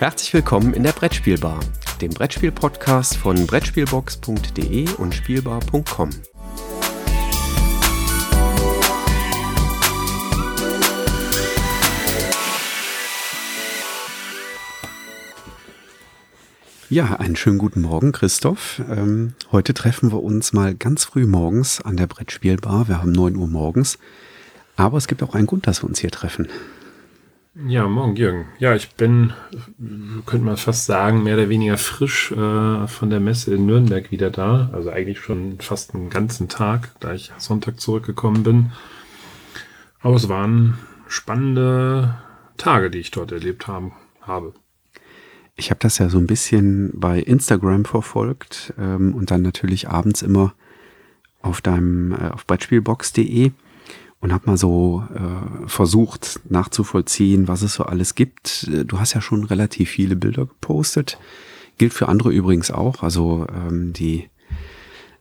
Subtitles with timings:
[0.00, 1.60] Herzlich willkommen in der Brettspielbar,
[2.00, 6.08] dem Brettspiel-Podcast von Brettspielbox.de und Spielbar.com.
[16.88, 18.80] Ja, einen schönen guten Morgen, Christoph.
[18.88, 22.88] Ähm, heute treffen wir uns mal ganz früh morgens an der Brettspielbar.
[22.88, 23.98] Wir haben 9 Uhr morgens.
[24.76, 26.48] Aber es gibt auch einen Grund, dass wir uns hier treffen.
[27.54, 28.46] Ja, morgen, Jürgen.
[28.60, 29.32] Ja, ich bin,
[30.24, 34.30] könnte man fast sagen, mehr oder weniger frisch äh, von der Messe in Nürnberg wieder
[34.30, 34.70] da.
[34.72, 38.72] Also eigentlich schon fast einen ganzen Tag, da ich Sonntag zurückgekommen bin.
[40.00, 40.78] Aber es waren
[41.08, 42.14] spannende
[42.56, 44.54] Tage, die ich dort erlebt haben, habe.
[45.56, 50.22] Ich habe das ja so ein bisschen bei Instagram verfolgt ähm, und dann natürlich abends
[50.22, 50.54] immer
[51.42, 53.50] auf deinem äh, auf Brettspielbox.de
[54.20, 58.68] und habe mal so äh, versucht nachzuvollziehen, was es so alles gibt.
[58.86, 61.18] Du hast ja schon relativ viele Bilder gepostet.
[61.78, 63.02] Gilt für andere übrigens auch.
[63.02, 64.28] Also ähm, die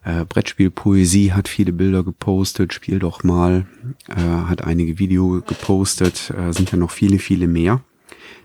[0.03, 2.73] äh, Brettspielpoesie hat viele Bilder gepostet.
[2.73, 3.65] Spiel doch mal
[4.09, 6.31] äh, hat einige Video gepostet.
[6.31, 7.81] Äh, sind ja noch viele, viele mehr.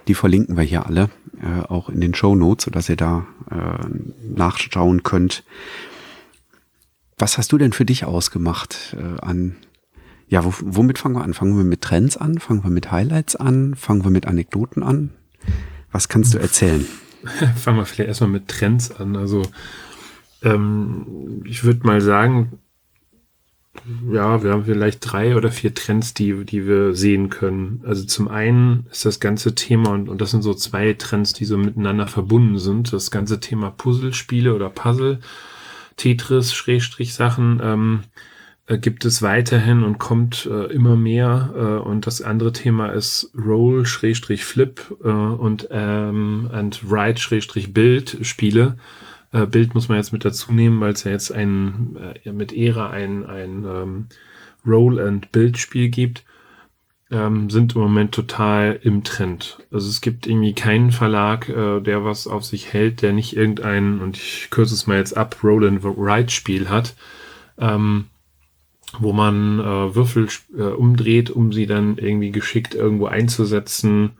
[0.07, 3.87] Die verlinken wir hier alle, äh, auch in den Show Notes, sodass ihr da äh,
[4.23, 5.45] nachschauen könnt.
[7.19, 9.57] Was hast du denn für dich ausgemacht äh, an,
[10.35, 11.33] ja, wo, womit fangen wir an?
[11.33, 12.39] Fangen wir mit Trends an?
[12.39, 13.77] Fangen wir mit Highlights an?
[13.77, 15.11] Fangen wir mit Anekdoten an?
[15.93, 16.85] Was kannst du erzählen?
[17.57, 19.15] fangen wir vielleicht erstmal mit Trends an.
[19.15, 19.43] Also,
[20.43, 22.59] ähm, ich würde mal sagen,
[24.11, 27.85] ja, wir haben vielleicht drei oder vier Trends, die, die wir sehen können.
[27.87, 31.45] Also zum einen ist das ganze Thema, und, und das sind so zwei Trends, die
[31.45, 35.21] so miteinander verbunden sind, das ganze Thema Puzzlespiele oder Puzzle,
[35.95, 38.34] Tetris, Schrägstrich Sachen, ähm, äh,
[38.67, 41.53] gibt es weiterhin und kommt äh, immer mehr.
[41.55, 47.75] Äh, und das andere Thema ist Roll, Schrägstrich Flip äh, und, ähm, and Write, Schrägstrich
[47.75, 48.77] Bild Spiele.
[49.33, 52.53] Äh, Bild muss man jetzt mit dazu nehmen, weil es ja jetzt ein, äh, mit
[52.53, 54.07] Ära ein, ein ähm,
[54.67, 56.25] Roll- and Bild-Spiel gibt,
[57.11, 59.59] ähm, sind im Moment total im Trend.
[59.71, 64.01] Also es gibt irgendwie keinen Verlag, äh, der was auf sich hält, der nicht irgendein,
[64.01, 66.95] und ich kürze es mal jetzt ab, Roll and Write-Spiel hat,
[67.59, 68.07] ähm,
[69.01, 74.13] wo man äh, Würfel äh, umdreht, um sie dann irgendwie geschickt irgendwo einzusetzen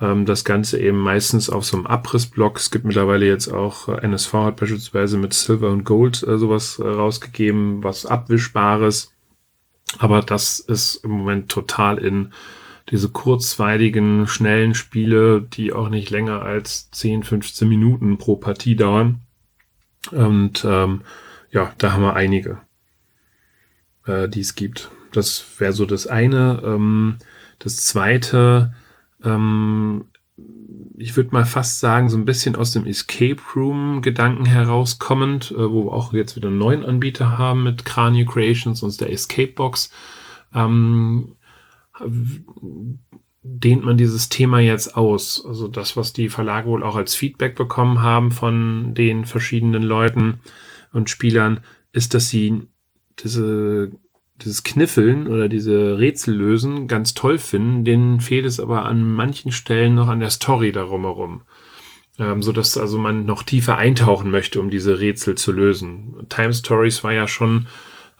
[0.00, 2.58] ähm, das Ganze eben meistens auf so einem Abrissblock.
[2.58, 6.78] Es gibt mittlerweile jetzt auch, äh, NSV hat beispielsweise mit Silver und Gold äh, sowas
[6.78, 9.12] äh, rausgegeben, was Abwischbares.
[9.98, 12.32] Aber das ist im Moment total in
[12.90, 19.20] diese kurzweiligen, schnellen Spiele, die auch nicht länger als 10, 15 Minuten pro Partie dauern.
[20.10, 21.02] Und ähm,
[21.50, 22.60] ja, da haben wir einige,
[24.06, 24.90] äh, die es gibt.
[25.12, 26.62] Das wäre so das eine.
[26.64, 27.16] Ähm,
[27.58, 28.74] das zweite
[29.22, 30.06] ähm,
[30.96, 35.86] ich würde mal fast sagen, so ein bisschen aus dem Escape Room-Gedanken herauskommend, äh, wo
[35.86, 39.90] wir auch jetzt wieder einen neuen Anbieter haben mit Cranio Creations und der Escape Box,
[40.54, 41.36] ähm,
[43.42, 45.44] dehnt man dieses Thema jetzt aus.
[45.46, 50.40] Also das, was die Verlage wohl auch als Feedback bekommen haben von den verschiedenen Leuten
[50.92, 51.60] und Spielern,
[51.92, 52.66] ist, dass sie
[53.22, 53.92] diese
[54.40, 57.84] dieses Kniffeln oder diese Rätsel lösen ganz toll finden.
[57.84, 61.42] Denen fehlt es aber an manchen Stellen noch an der Story darum herum.
[62.18, 66.26] Ähm, so dass also man noch tiefer eintauchen möchte, um diese Rätsel zu lösen.
[66.28, 67.66] Time Stories war ja schon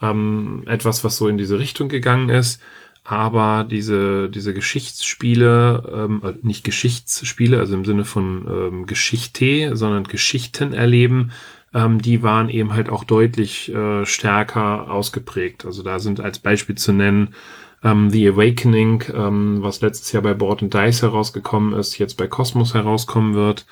[0.01, 2.61] ähm, etwas, was so in diese Richtung gegangen ist.
[3.03, 10.05] Aber diese, diese Geschichtsspiele, ähm, äh, nicht Geschichtsspiele, also im Sinne von ähm, Geschichte, sondern
[10.05, 11.31] Geschichten erleben,
[11.75, 15.65] ähm, die waren eben halt auch deutlich äh, stärker ausgeprägt.
[15.65, 17.35] Also da sind als Beispiel zu nennen
[17.83, 22.27] ähm, The Awakening, ähm, was letztes Jahr bei Board and Dice herausgekommen ist, jetzt bei
[22.27, 23.65] Cosmos herauskommen wird.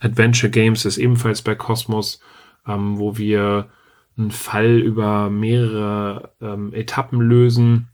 [0.00, 2.20] Adventure Games ist ebenfalls bei Cosmos,
[2.66, 3.68] ähm, wo wir
[4.16, 7.88] einen Fall über mehrere ähm, Etappen lösen.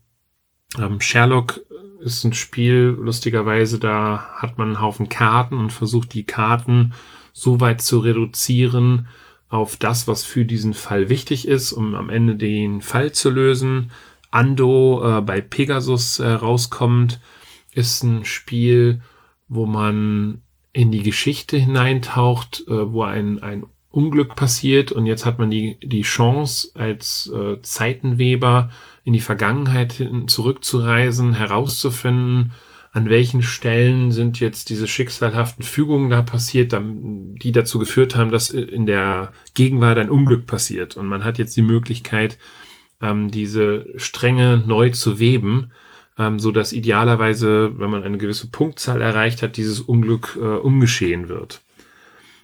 [0.79, 1.59] Ähm, Sherlock
[1.99, 6.93] ist ein Spiel, lustigerweise, da hat man einen Haufen Karten und versucht die Karten
[7.33, 9.07] so weit zu reduzieren,
[9.49, 13.91] auf das, was für diesen Fall wichtig ist, um am Ende den Fall zu lösen.
[14.29, 17.19] Ando äh, bei Pegasus äh, rauskommt,
[17.73, 19.01] ist ein Spiel,
[19.47, 20.41] wo man
[20.73, 25.77] in die Geschichte hineintaucht, äh, wo ein, ein Unglück passiert und jetzt hat man die,
[25.81, 28.69] die Chance als äh, Zeitenweber
[29.03, 32.51] in die Vergangenheit zurückzureisen, herauszufinden,
[32.91, 38.49] an welchen Stellen sind jetzt diese schicksalhaften Fügungen da passiert, die dazu geführt haben, dass
[38.49, 40.97] in der Gegenwart ein Unglück passiert.
[40.97, 42.37] Und man hat jetzt die Möglichkeit,
[43.01, 45.71] ähm, diese Stränge neu zu weben
[46.17, 51.29] ähm, so dass idealerweise, wenn man eine gewisse Punktzahl erreicht hat, dieses Unglück äh, umgeschehen
[51.29, 51.61] wird.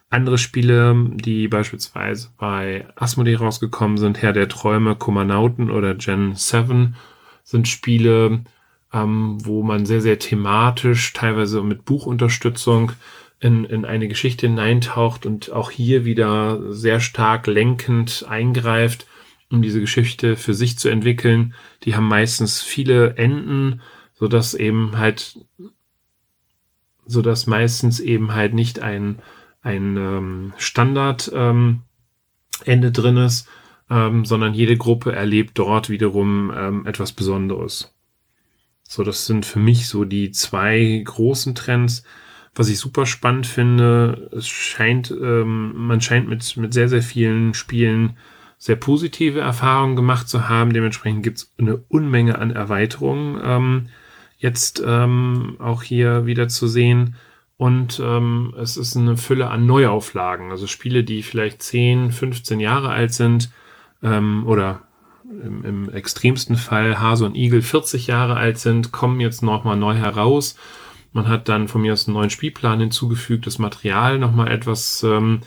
[0.09, 6.95] Andere Spiele, die beispielsweise bei Asmodee rausgekommen sind, Herr der Träume, Kummernauten oder Gen 7,
[7.43, 8.43] sind Spiele,
[8.93, 12.91] ähm, wo man sehr, sehr thematisch, teilweise mit Buchunterstützung
[13.39, 19.07] in, in eine Geschichte hineintaucht und auch hier wieder sehr stark lenkend eingreift,
[19.51, 21.53] um diese Geschichte für sich zu entwickeln.
[21.83, 23.81] Die haben meistens viele Enden,
[24.13, 25.39] so dass eben halt,
[27.05, 29.21] so dass meistens eben halt nicht ein
[29.63, 31.81] ein ähm, Standard ähm,
[32.65, 33.47] Ende drin ist,
[33.89, 37.93] ähm, sondern jede Gruppe erlebt dort wiederum ähm, etwas Besonderes.
[38.83, 42.03] So, das sind für mich so die zwei großen Trends.
[42.55, 47.53] Was ich super spannend finde, es scheint, ähm, man scheint mit, mit sehr, sehr vielen
[47.53, 48.17] Spielen
[48.63, 50.71] sehr positive Erfahrungen gemacht zu haben.
[50.71, 53.89] Dementsprechend gibt es eine Unmenge an Erweiterungen ähm,
[54.37, 57.15] jetzt ähm, auch hier wieder zu sehen.
[57.57, 60.49] Und ähm, es ist eine Fülle an Neuauflagen.
[60.51, 63.51] Also Spiele, die vielleicht 10, 15 Jahre alt sind
[64.01, 64.83] ähm, oder
[65.41, 69.95] im, im extremsten Fall Hase und Igel 40 Jahre alt sind, kommen jetzt nochmal neu
[69.95, 70.55] heraus.
[71.11, 75.41] Man hat dann von mir aus einen neuen Spielplan hinzugefügt, das Material nochmal etwas ähm,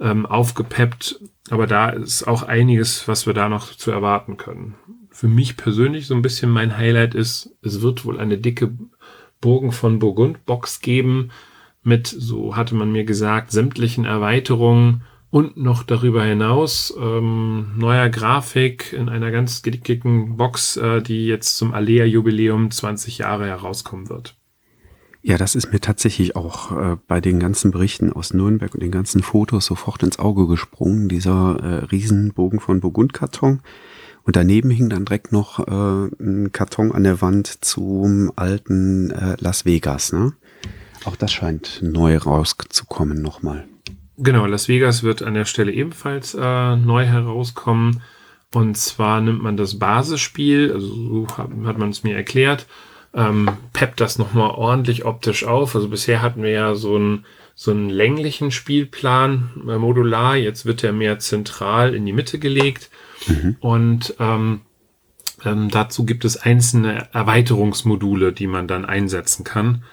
[0.00, 1.20] ähm, aufgepeppt.
[1.50, 4.74] Aber da ist auch einiges, was wir da noch zu erwarten können.
[5.10, 8.72] Für mich persönlich so ein bisschen mein Highlight ist, es wird wohl eine dicke
[9.40, 11.30] Burgen von Burgund Box geben
[11.82, 15.02] mit, so hatte man mir gesagt, sämtlichen Erweiterungen
[15.32, 21.56] und noch darüber hinaus ähm, neuer Grafik in einer ganz dicken Box, äh, die jetzt
[21.56, 24.36] zum Alea-Jubiläum 20 Jahre herauskommen wird.
[25.22, 28.90] Ja, das ist mir tatsächlich auch äh, bei den ganzen Berichten aus Nürnberg und den
[28.90, 33.62] ganzen Fotos sofort ins Auge gesprungen, dieser äh, Riesenbogen von Burgundkarton.
[34.24, 39.36] Und daneben hing dann direkt noch äh, ein Karton an der Wand zum alten äh,
[39.40, 40.12] Las Vegas.
[40.12, 40.34] Ne?
[41.06, 43.66] Auch das scheint neu rauszukommen nochmal.
[44.18, 48.02] Genau, Las Vegas wird an der Stelle ebenfalls äh, neu herauskommen.
[48.54, 52.66] Und zwar nimmt man das Basisspiel, also so hat, man es mir erklärt,
[53.14, 55.74] ähm, peppt das nochmal ordentlich optisch auf.
[55.74, 57.24] Also bisher hatten wir ja so einen,
[57.54, 62.90] so einen länglichen Spielplan äh, modular, jetzt wird er mehr zentral in die Mitte gelegt.
[63.26, 63.56] Mhm.
[63.60, 64.60] Und ähm,
[65.44, 69.84] ähm, dazu gibt es einzelne Erweiterungsmodule, die man dann einsetzen kann.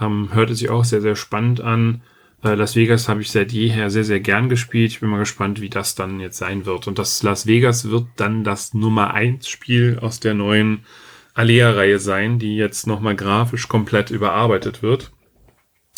[0.00, 2.02] Ähm, hörte sich auch sehr, sehr spannend an.
[2.44, 4.92] Äh, Las Vegas habe ich seit jeher sehr, sehr gern gespielt.
[4.92, 6.86] Ich bin mal gespannt, wie das dann jetzt sein wird.
[6.86, 10.84] Und das Las Vegas wird dann das Nummer eins Spiel aus der neuen
[11.32, 15.10] Alea-Reihe sein, die jetzt nochmal grafisch komplett überarbeitet wird.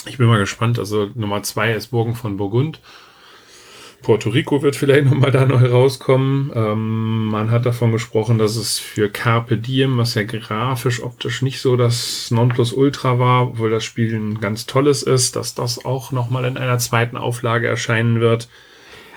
[0.07, 0.79] Ich bin mal gespannt.
[0.79, 2.81] Also Nummer zwei ist Burgen von Burgund.
[4.03, 6.53] Puerto Rico wird vielleicht nochmal da neu rauskommen.
[6.55, 11.61] Ähm, man hat davon gesprochen, dass es für Carpe Diem, was ja grafisch, optisch nicht
[11.61, 16.45] so das Nonplusultra war, obwohl das Spiel ein ganz tolles ist, dass das auch nochmal
[16.45, 18.49] in einer zweiten Auflage erscheinen wird.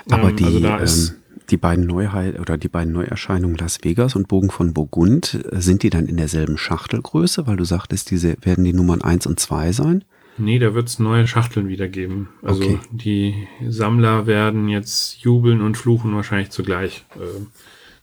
[0.10, 4.28] Aber ähm, die, also ähm, die beiden Neuheit oder die beiden Neuerscheinungen Las Vegas und
[4.28, 7.48] Bogen von Burgund, äh, sind die dann in derselben Schachtelgröße?
[7.48, 10.04] Weil du sagtest, diese werden die Nummern 1 und 2 sein?
[10.40, 12.30] Nee, da wird es neue Schachteln wieder geben.
[12.42, 12.80] Also okay.
[12.92, 17.06] die Sammler werden jetzt jubeln und fluchen wahrscheinlich zugleich.
[17.16, 17.42] Äh,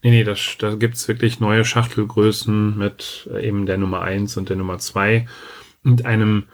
[0.02, 4.50] nee, nee, das, da gibt's wirklich neue Schachtelgrößen mit äh, eben der Nummer eins und
[4.50, 5.26] der Nummer zwei
[5.82, 6.44] und einem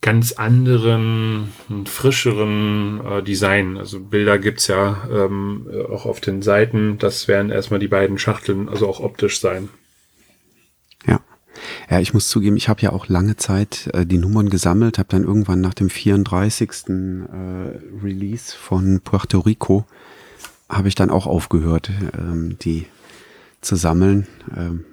[0.00, 1.52] ganz anderen
[1.84, 3.76] frischeren äh, Design.
[3.76, 6.98] Also Bilder gibt's ja ähm, auch auf den Seiten.
[6.98, 9.68] Das werden erstmal die beiden Schachteln, also auch optisch sein.
[11.90, 15.08] Ja, ich muss zugeben, ich habe ja auch lange Zeit äh, die Nummern gesammelt, habe
[15.10, 16.70] dann irgendwann nach dem 34.
[16.88, 16.92] Äh,
[18.02, 19.86] Release von Puerto Rico,
[20.68, 22.86] habe ich dann auch aufgehört, ähm, die
[23.60, 24.26] zu sammeln.
[24.56, 24.84] Ähm,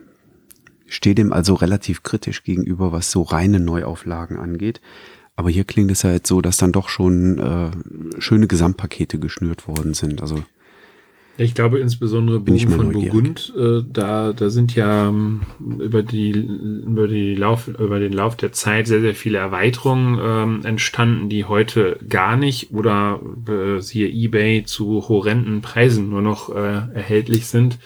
[0.88, 4.82] stehe dem also relativ kritisch gegenüber, was so reine Neuauflagen angeht.
[5.36, 7.72] Aber hier klingt es ja jetzt so, dass dann doch schon äh,
[8.22, 10.22] schöne Gesamtpakete geschnürt worden sind.
[10.22, 10.44] Also
[11.38, 15.42] ich glaube insbesondere Bogen von Burgund, äh, da, da sind ja ähm,
[15.80, 20.66] über die, über die Lauf, über den Lauf der Zeit sehr, sehr viele Erweiterungen ähm,
[20.66, 26.82] entstanden, die heute gar nicht oder äh, siehe eBay zu horrenden Preisen nur noch äh,
[26.94, 27.80] erhältlich sind.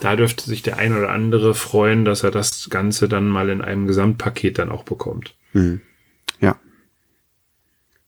[0.00, 3.62] Da dürfte sich der ein oder andere freuen, dass er das Ganze dann mal in
[3.62, 5.34] einem Gesamtpaket dann auch bekommt.
[5.54, 5.80] Mhm.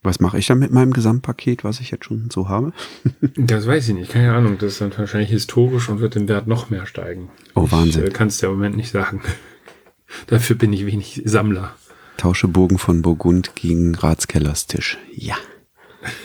[0.08, 2.72] Was mache ich dann mit meinem Gesamtpaket, was ich jetzt schon so habe?
[3.36, 4.56] das weiß ich nicht, keine Ahnung.
[4.56, 7.28] Das ist dann wahrscheinlich historisch und wird im Wert noch mehr steigen.
[7.54, 8.04] Oh, Wahnsinn.
[8.04, 9.20] Ich äh, kann es ja im Moment nicht sagen.
[10.28, 11.74] Dafür bin ich wenig Sammler.
[12.16, 14.96] Tausche Burgen von Burgund gegen Ratskellers Tisch.
[15.12, 15.36] Ja.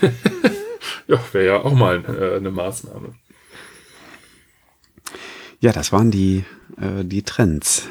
[1.06, 3.12] ja, wäre ja auch mal äh, eine Maßnahme.
[5.60, 6.44] Ja, das waren die,
[6.80, 7.86] äh, die Trends.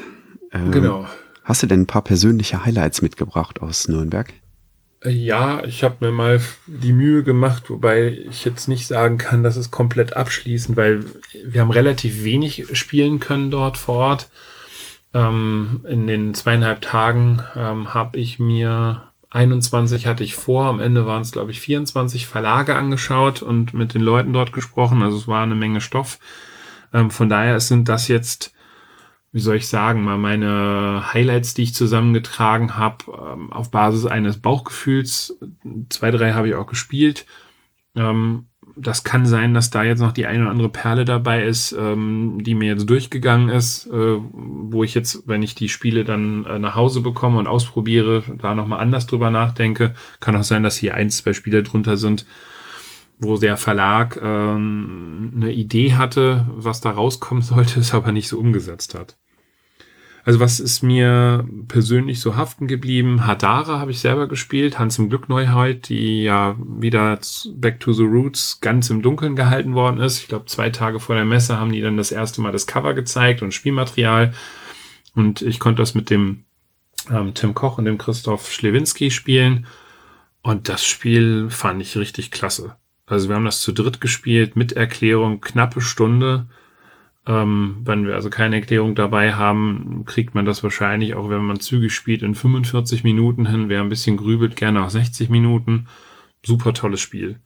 [0.50, 1.06] Ähm, Genau.
[1.44, 4.32] Hast du denn ein paar persönliche Highlights mitgebracht aus Nürnberg?
[5.06, 9.56] Ja, ich habe mir mal die Mühe gemacht, wobei ich jetzt nicht sagen kann, dass
[9.56, 11.04] es komplett abschließend, weil
[11.44, 14.30] wir haben relativ wenig spielen können dort vor Ort.
[15.12, 21.06] Ähm, in den zweieinhalb Tagen ähm, habe ich mir 21 hatte ich vor, am Ende
[21.06, 25.02] waren es glaube ich 24 Verlage angeschaut und mit den Leuten dort gesprochen.
[25.02, 26.18] Also es war eine Menge Stoff.
[26.94, 28.54] Ähm, von daher sind das jetzt
[29.34, 34.38] wie soll ich sagen, mal meine Highlights, die ich zusammengetragen habe, ähm, auf Basis eines
[34.38, 35.36] Bauchgefühls.
[35.88, 37.26] Zwei, drei habe ich auch gespielt.
[37.96, 41.72] Ähm, das kann sein, dass da jetzt noch die eine oder andere Perle dabei ist,
[41.72, 46.44] ähm, die mir jetzt durchgegangen ist, äh, wo ich jetzt, wenn ich die Spiele dann
[46.44, 49.94] äh, nach Hause bekomme und ausprobiere, da nochmal anders drüber nachdenke.
[50.20, 52.24] Kann auch sein, dass hier ein, zwei Spiele drunter sind,
[53.18, 58.94] wo der Verlag eine Idee hatte, was da rauskommen sollte, es aber nicht so umgesetzt
[58.94, 59.16] hat.
[60.24, 63.26] Also was ist mir persönlich so haften geblieben?
[63.26, 67.18] Hadara habe ich selber gespielt, Hans im Glück Neuheit, die ja wieder
[67.54, 70.20] Back to the Roots ganz im Dunkeln gehalten worden ist.
[70.20, 72.94] Ich glaube, zwei Tage vor der Messe haben die dann das erste Mal das Cover
[72.94, 74.32] gezeigt und Spielmaterial.
[75.14, 76.44] Und ich konnte das mit dem
[77.10, 79.66] ähm, Tim Koch und dem Christoph Schlewinski spielen.
[80.40, 82.76] Und das Spiel fand ich richtig klasse.
[83.06, 86.46] Also wir haben das zu dritt gespielt, mit Erklärung, knappe Stunde.
[87.26, 91.58] Ähm, wenn wir also keine Erklärung dabei haben, kriegt man das wahrscheinlich, auch wenn man
[91.58, 93.68] zügig spielt, in 45 Minuten hin.
[93.68, 95.86] Wer ein bisschen grübelt, gerne auch 60 Minuten.
[96.44, 97.40] Super tolles Spiel.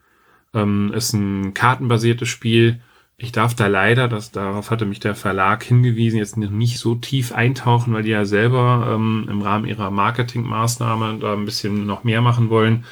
[0.53, 2.81] Ähm, ist ein kartenbasiertes Spiel.
[3.19, 7.33] Ich darf da leider, das, darauf hatte mich der Verlag hingewiesen, jetzt nicht so tief
[7.33, 12.21] eintauchen, weil die ja selber ähm, im Rahmen ihrer Marketingmaßnahme da ein bisschen noch mehr
[12.21, 12.85] machen wollen.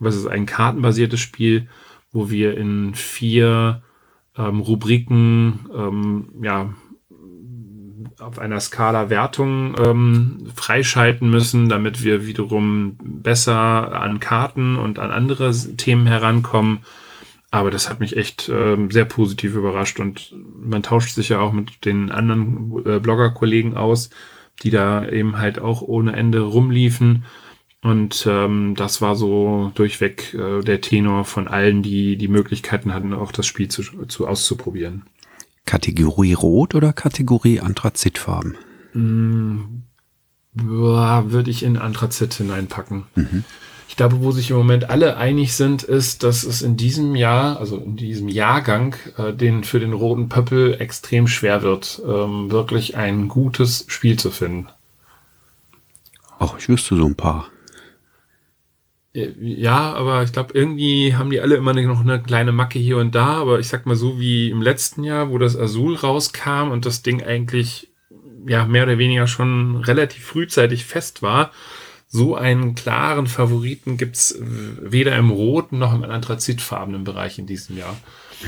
[0.00, 1.68] Aber es ist ein kartenbasiertes Spiel,
[2.12, 3.82] wo wir in vier
[4.36, 6.74] ähm, Rubriken ähm, ja
[8.20, 15.10] auf einer Skala Wertung ähm, freischalten müssen, damit wir wiederum besser an Karten und an
[15.10, 16.80] andere Themen herankommen.
[17.50, 21.52] Aber das hat mich echt ähm, sehr positiv überrascht und man tauscht sich ja auch
[21.52, 24.10] mit den anderen äh, Blogger-Kollegen aus,
[24.62, 27.24] die da eben halt auch ohne Ende rumliefen.
[27.84, 33.12] Und ähm, das war so durchweg äh, der Tenor von allen, die die Möglichkeiten hatten,
[33.12, 35.02] auch das Spiel zu, zu auszuprobieren.
[35.66, 38.56] Kategorie Rot oder Kategorie Anthrazitfarben?
[38.94, 39.82] Mm,
[40.54, 43.04] boah, würde ich in Anthrazit hineinpacken.
[43.86, 47.60] Ich glaube, wo sich im Moment alle einig sind, ist, dass es in diesem Jahr,
[47.60, 52.96] also in diesem Jahrgang, äh, den für den roten Pöppel extrem schwer wird, ähm, wirklich
[52.96, 54.68] ein gutes Spiel zu finden.
[56.38, 57.50] Ach, ich wüsste so ein paar.
[59.14, 62.98] Äh, Ja, aber ich glaube, irgendwie haben die alle immer noch eine kleine Macke hier
[62.98, 63.26] und da.
[63.36, 67.02] Aber ich sag mal so wie im letzten Jahr, wo das Azul rauskam und das
[67.02, 67.90] Ding eigentlich
[68.46, 71.50] ja mehr oder weniger schon relativ frühzeitig fest war.
[72.06, 77.96] So einen klaren Favoriten gibt's weder im roten noch im anthrazitfarbenen Bereich in diesem Jahr.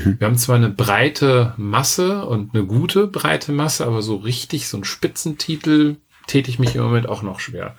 [0.05, 4.77] Wir haben zwar eine breite Masse und eine gute breite Masse, aber so richtig so
[4.77, 5.97] ein Spitzentitel
[6.27, 7.75] täte ich mich im Moment auch noch schwer.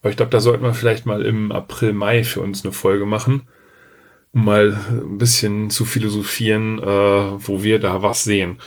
[0.00, 3.06] Aber ich glaube, da sollten wir vielleicht mal im April, Mai für uns eine Folge
[3.06, 3.42] machen,
[4.32, 8.58] um mal ein bisschen zu philosophieren, äh, wo wir da was sehen.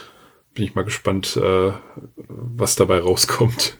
[0.53, 1.71] Bin ich mal gespannt, äh,
[2.27, 3.77] was dabei rauskommt.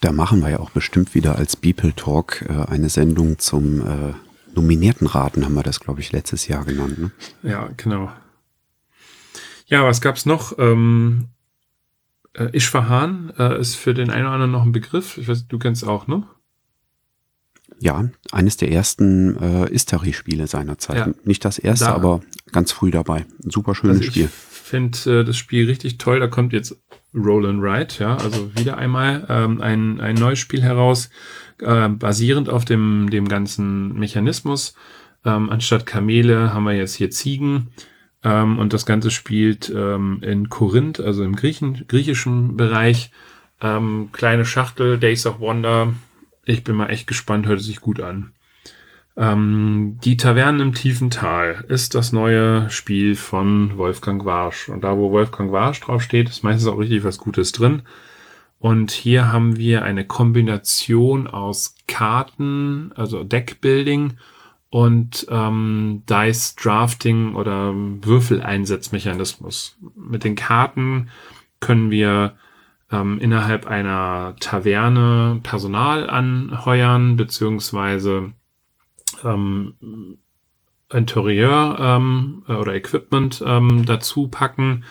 [0.00, 4.14] Da machen wir ja auch bestimmt wieder als Beeple Talk äh, eine Sendung zum äh,
[4.54, 6.98] Nominiertenraten, haben wir das, glaube ich, letztes Jahr genannt.
[6.98, 7.10] Ne?
[7.42, 8.12] Ja, genau.
[9.66, 10.58] Ja, was gab's noch?
[10.58, 11.28] Ähm,
[12.34, 15.18] äh, Ishfahan äh, ist für den einen oder anderen noch ein Begriff.
[15.18, 16.24] Ich weiß, du kennst auch, ne?
[17.84, 20.96] Ja, eines der ersten äh, Istari-Spiele seiner Zeit.
[21.06, 21.08] Ja.
[21.24, 23.26] Nicht das erste, Da- aber ganz früh dabei.
[23.44, 24.24] Ein super schönes Also Spiel.
[24.24, 24.30] Ich
[24.70, 26.18] finde äh, das Spiel richtig toll.
[26.18, 26.80] Da kommt jetzt
[27.14, 31.10] Roll and Ride, ja, also wieder einmal ähm, ein, ein neues Spiel heraus,
[31.60, 34.74] äh, basierend auf dem, dem ganzen Mechanismus.
[35.26, 37.68] Ähm, anstatt Kamele haben wir jetzt hier Ziegen.
[38.22, 43.10] Ähm, und das Ganze spielt ähm, in Korinth, also im Griechen, griechischen Bereich.
[43.60, 45.92] Ähm, kleine Schachtel, Days of Wonder.
[46.46, 48.32] Ich bin mal echt gespannt, hört sich gut an.
[49.16, 54.68] Ähm, die Tavernen im tiefen Tal ist das neue Spiel von Wolfgang Warsch.
[54.68, 57.82] Und da, wo Wolfgang Warsch draufsteht, ist meistens auch richtig was Gutes drin.
[58.58, 64.14] Und hier haben wir eine Kombination aus Karten, also Deckbuilding
[64.70, 69.76] und ähm, Dice Drafting oder Würfeleinsatzmechanismus.
[69.94, 71.10] Mit den Karten
[71.60, 72.36] können wir
[72.94, 78.32] ähm, innerhalb einer Taverne Personal anheuern, beziehungsweise
[79.24, 80.18] ähm,
[80.92, 84.84] Interieur ähm, äh, oder Equipment ähm, dazu packen.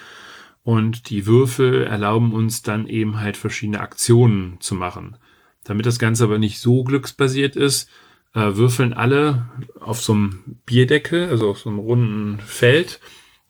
[0.63, 5.17] Und die Würfel erlauben uns dann eben halt verschiedene Aktionen zu machen.
[5.63, 7.89] Damit das Ganze aber nicht so glücksbasiert ist,
[8.33, 12.99] äh, würfeln alle auf so einem Bierdeckel, also auf so einem runden Feld.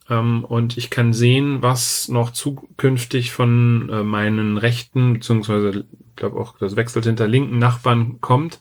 [0.10, 6.40] Ähm, und ich kann sehen, was noch zukünftig von äh, meinen rechten, beziehungsweise ich glaube
[6.40, 8.60] auch, das wechselt hinter linken Nachbarn kommt.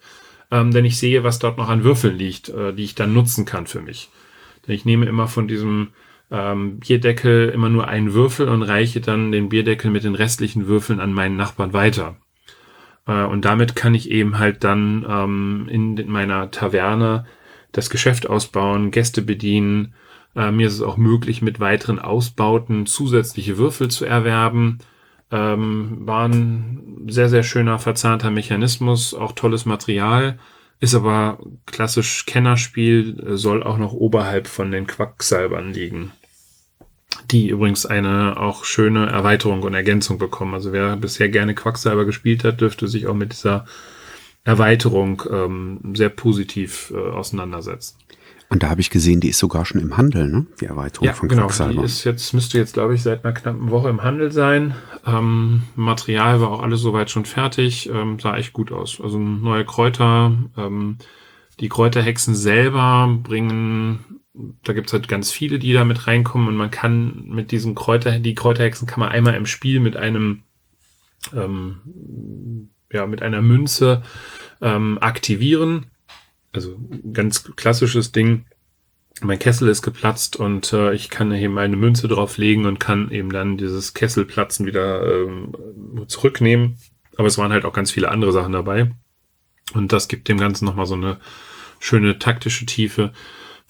[0.50, 3.44] Ähm, denn ich sehe, was dort noch an Würfeln liegt, äh, die ich dann nutzen
[3.44, 4.10] kann für mich.
[4.66, 5.88] Denn ich nehme immer von diesem
[6.30, 11.00] ähm, Bierdeckel immer nur einen Würfel und reiche dann den Bierdeckel mit den restlichen Würfeln
[11.00, 12.16] an meinen Nachbarn weiter.
[13.06, 17.26] Äh, und damit kann ich eben halt dann ähm, in meiner Taverne
[17.72, 19.94] das Geschäft ausbauen, Gäste bedienen.
[20.34, 24.78] Äh, mir ist es auch möglich, mit weiteren Ausbauten zusätzliche Würfel zu erwerben.
[25.30, 30.38] Ähm, war ein sehr, sehr schöner verzahnter Mechanismus, auch tolles Material,
[30.80, 36.12] ist aber klassisch Kennerspiel, soll auch noch oberhalb von den Quacksalbern liegen
[37.30, 40.54] die übrigens eine auch schöne Erweiterung und Ergänzung bekommen.
[40.54, 43.64] Also wer bisher gerne Quacksalber gespielt hat, dürfte sich auch mit dieser
[44.44, 47.96] Erweiterung ähm, sehr positiv äh, auseinandersetzen.
[48.52, 50.46] Und da habe ich gesehen, die ist sogar schon im Handel, ne?
[50.60, 51.42] Die Erweiterung ja, von genau.
[51.42, 51.80] Quacksalber.
[51.80, 54.74] Die ist jetzt, müsste jetzt, glaube ich, seit einer knappen Woche im Handel sein.
[55.06, 59.00] Ähm, Material war auch alles soweit schon fertig, ähm, sah echt gut aus.
[59.02, 60.98] Also neue Kräuter, ähm,
[61.60, 66.70] die Kräuterhexen selber bringen da gibt's halt ganz viele, die da mit reinkommen und man
[66.70, 70.44] kann mit diesen Kräuter, die Kräuterhexen kann man einmal im Spiel mit einem,
[71.34, 74.02] ähm, ja, mit einer Münze
[74.60, 75.86] ähm, aktivieren.
[76.52, 76.78] Also
[77.12, 78.44] ganz klassisches Ding.
[79.20, 83.30] Mein Kessel ist geplatzt und äh, ich kann eben eine Münze drauflegen und kann eben
[83.30, 85.54] dann dieses Kesselplatzen wieder ähm,
[86.08, 86.78] zurücknehmen.
[87.16, 88.90] Aber es waren halt auch ganz viele andere Sachen dabei.
[89.74, 91.18] Und das gibt dem Ganzen nochmal so eine
[91.78, 93.12] schöne taktische Tiefe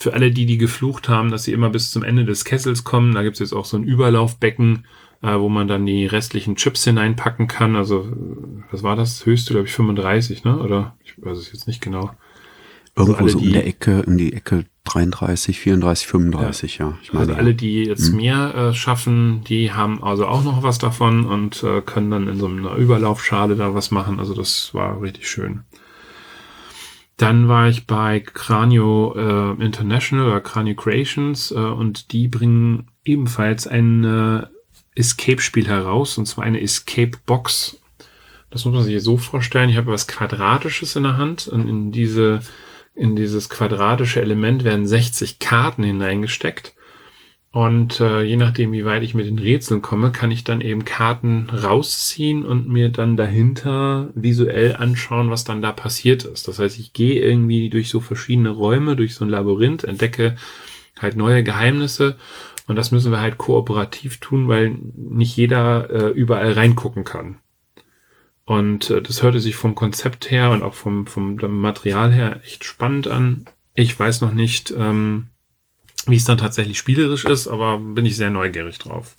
[0.03, 3.15] für alle, die, die geflucht haben, dass sie immer bis zum Ende des Kessels kommen,
[3.15, 4.85] da gibt's jetzt auch so ein Überlaufbecken,
[5.23, 7.77] äh, wo man dann die restlichen Chips hineinpacken kann.
[7.77, 8.11] Also,
[8.71, 9.25] was war das?
[9.25, 10.59] Höchste, glaube ich, 35, ne?
[10.59, 12.11] Oder ich weiß es jetzt nicht genau.
[12.95, 16.87] Irgendwo also so in der Ecke, in die Ecke 33, 34, 35, ja.
[16.87, 16.99] ja.
[17.03, 18.17] Ich meine, also alle, die jetzt hm.
[18.17, 22.39] mehr äh, schaffen, die haben also auch noch was davon und äh, können dann in
[22.39, 24.19] so einer Überlaufschale da was machen.
[24.19, 25.63] Also das war richtig schön.
[27.17, 33.67] Dann war ich bei Cranio äh, International oder Cranio Creations äh, und die bringen ebenfalls
[33.67, 34.47] ein äh,
[34.95, 37.79] Escape-Spiel heraus, und zwar eine Escape-Box.
[38.51, 39.71] Das muss man sich so vorstellen.
[39.71, 42.41] Ich habe was Quadratisches in der Hand und in diese,
[42.95, 46.75] in dieses quadratische Element werden 60 Karten hineingesteckt.
[47.53, 50.87] Und äh, je nachdem, wie weit ich mit den Rätseln komme, kann ich dann eben
[50.87, 56.49] Karten rausziehen und mir dann dahinter visuell anschauen, was dann da passiert ist.
[56.49, 60.37] Das heißt, ich gehe irgendwie durch so verschiedene Räume, durch so ein Labyrinth, entdecke
[60.99, 62.17] halt neue Geheimnisse.
[62.69, 67.37] Und das müssen wir halt kooperativ tun, weil nicht jeder äh, überall reingucken kann.
[68.53, 72.65] Und äh, das hörte sich vom Konzept her und auch vom, vom Material her echt
[72.65, 73.47] spannend an.
[73.75, 75.29] Ich weiß noch nicht, ähm,
[76.07, 79.17] wie es dann tatsächlich spielerisch ist, aber bin ich sehr neugierig drauf.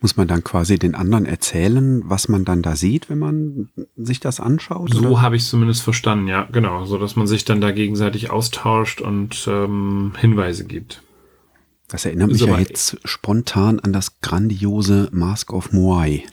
[0.00, 4.18] Muss man dann quasi den anderen erzählen, was man dann da sieht, wenn man sich
[4.18, 4.94] das anschaut?
[4.94, 6.86] So habe ich zumindest verstanden, ja, genau.
[6.86, 11.02] So dass man sich dann da gegenseitig austauscht und ähm, Hinweise gibt.
[11.88, 16.24] Das erinnert mich so ja jetzt spontan an das grandiose Mask of Moai,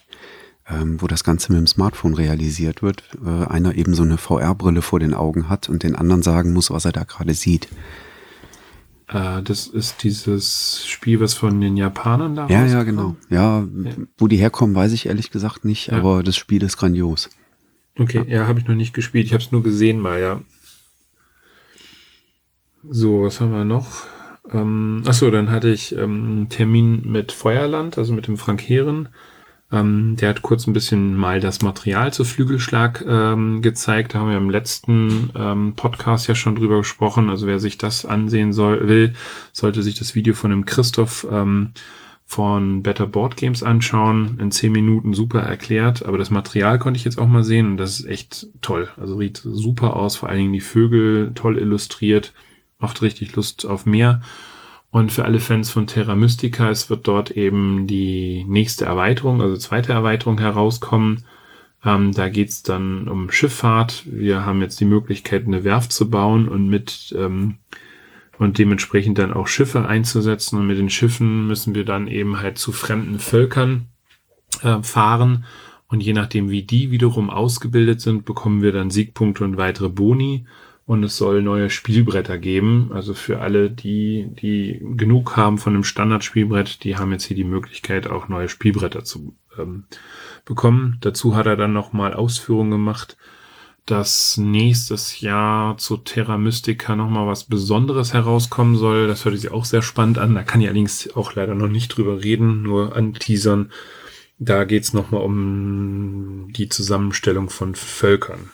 [0.70, 3.04] ähm, wo das Ganze mit dem Smartphone realisiert wird.
[3.26, 6.72] Äh, einer eben so eine VR-Brille vor den Augen hat und den anderen sagen muss,
[6.72, 7.68] was er da gerade sieht.
[9.08, 13.16] Äh, das ist dieses Spiel, was von den Japanern da Ja, ja, genau.
[13.30, 15.98] Ja, ja, wo die herkommen, weiß ich ehrlich gesagt nicht, ja.
[15.98, 17.30] aber das Spiel ist grandios.
[17.98, 19.26] Okay, ja, ja habe ich noch nicht gespielt.
[19.26, 20.42] Ich habe es nur gesehen mal, ja.
[22.90, 23.88] So, was haben wir noch?
[24.52, 29.10] Ähm, achso, dann hatte ich ähm, einen Termin mit Feuerland, also mit dem Frank Heeren.
[29.72, 34.14] Ähm, der hat kurz ein bisschen mal das Material zu Flügelschlag ähm, gezeigt.
[34.14, 37.30] Da haben wir im letzten ähm, Podcast ja schon drüber gesprochen.
[37.30, 39.14] Also wer sich das ansehen soll, will,
[39.52, 41.74] sollte sich das Video von dem Christoph ähm,
[42.26, 44.38] von Better Board Games anschauen.
[44.40, 46.06] In zehn Minuten super erklärt.
[46.06, 48.88] Aber das Material konnte ich jetzt auch mal sehen und das ist echt toll.
[48.96, 50.16] Also sieht super aus.
[50.16, 52.34] Vor allen Dingen die Vögel toll illustriert.
[52.80, 54.22] Macht richtig Lust auf mehr.
[54.98, 59.56] Und für alle Fans von Terra Mystica, es wird dort eben die nächste Erweiterung, also
[59.56, 61.24] zweite Erweiterung herauskommen.
[61.86, 64.06] Ähm, da geht's dann um Schifffahrt.
[64.08, 67.60] Wir haben jetzt die Möglichkeit, eine Werft zu bauen und mit ähm,
[68.40, 70.58] und dementsprechend dann auch Schiffe einzusetzen.
[70.58, 73.90] Und mit den Schiffen müssen wir dann eben halt zu fremden Völkern
[74.64, 75.46] äh, fahren.
[75.90, 80.48] Und je nachdem, wie die wiederum ausgebildet sind, bekommen wir dann Siegpunkte und weitere Boni.
[80.88, 82.91] Und es soll neue Spielbretter geben.
[82.93, 87.43] Also für alle, die, die genug haben von einem Standardspielbrett, die haben jetzt hier die
[87.43, 89.84] Möglichkeit, auch neue Spielbretter zu ähm,
[90.45, 90.97] bekommen.
[91.02, 93.17] Dazu hat er dann nochmal Ausführungen gemacht,
[93.86, 99.08] dass nächstes Jahr zu Terra Mystica nochmal was Besonderes herauskommen soll.
[99.08, 100.36] Das hört sich auch sehr spannend an.
[100.36, 103.73] Da kann ich allerdings auch leider noch nicht drüber reden, nur anteasern.
[104.39, 108.52] Da geht's nochmal um die Zusammenstellung von Völkern.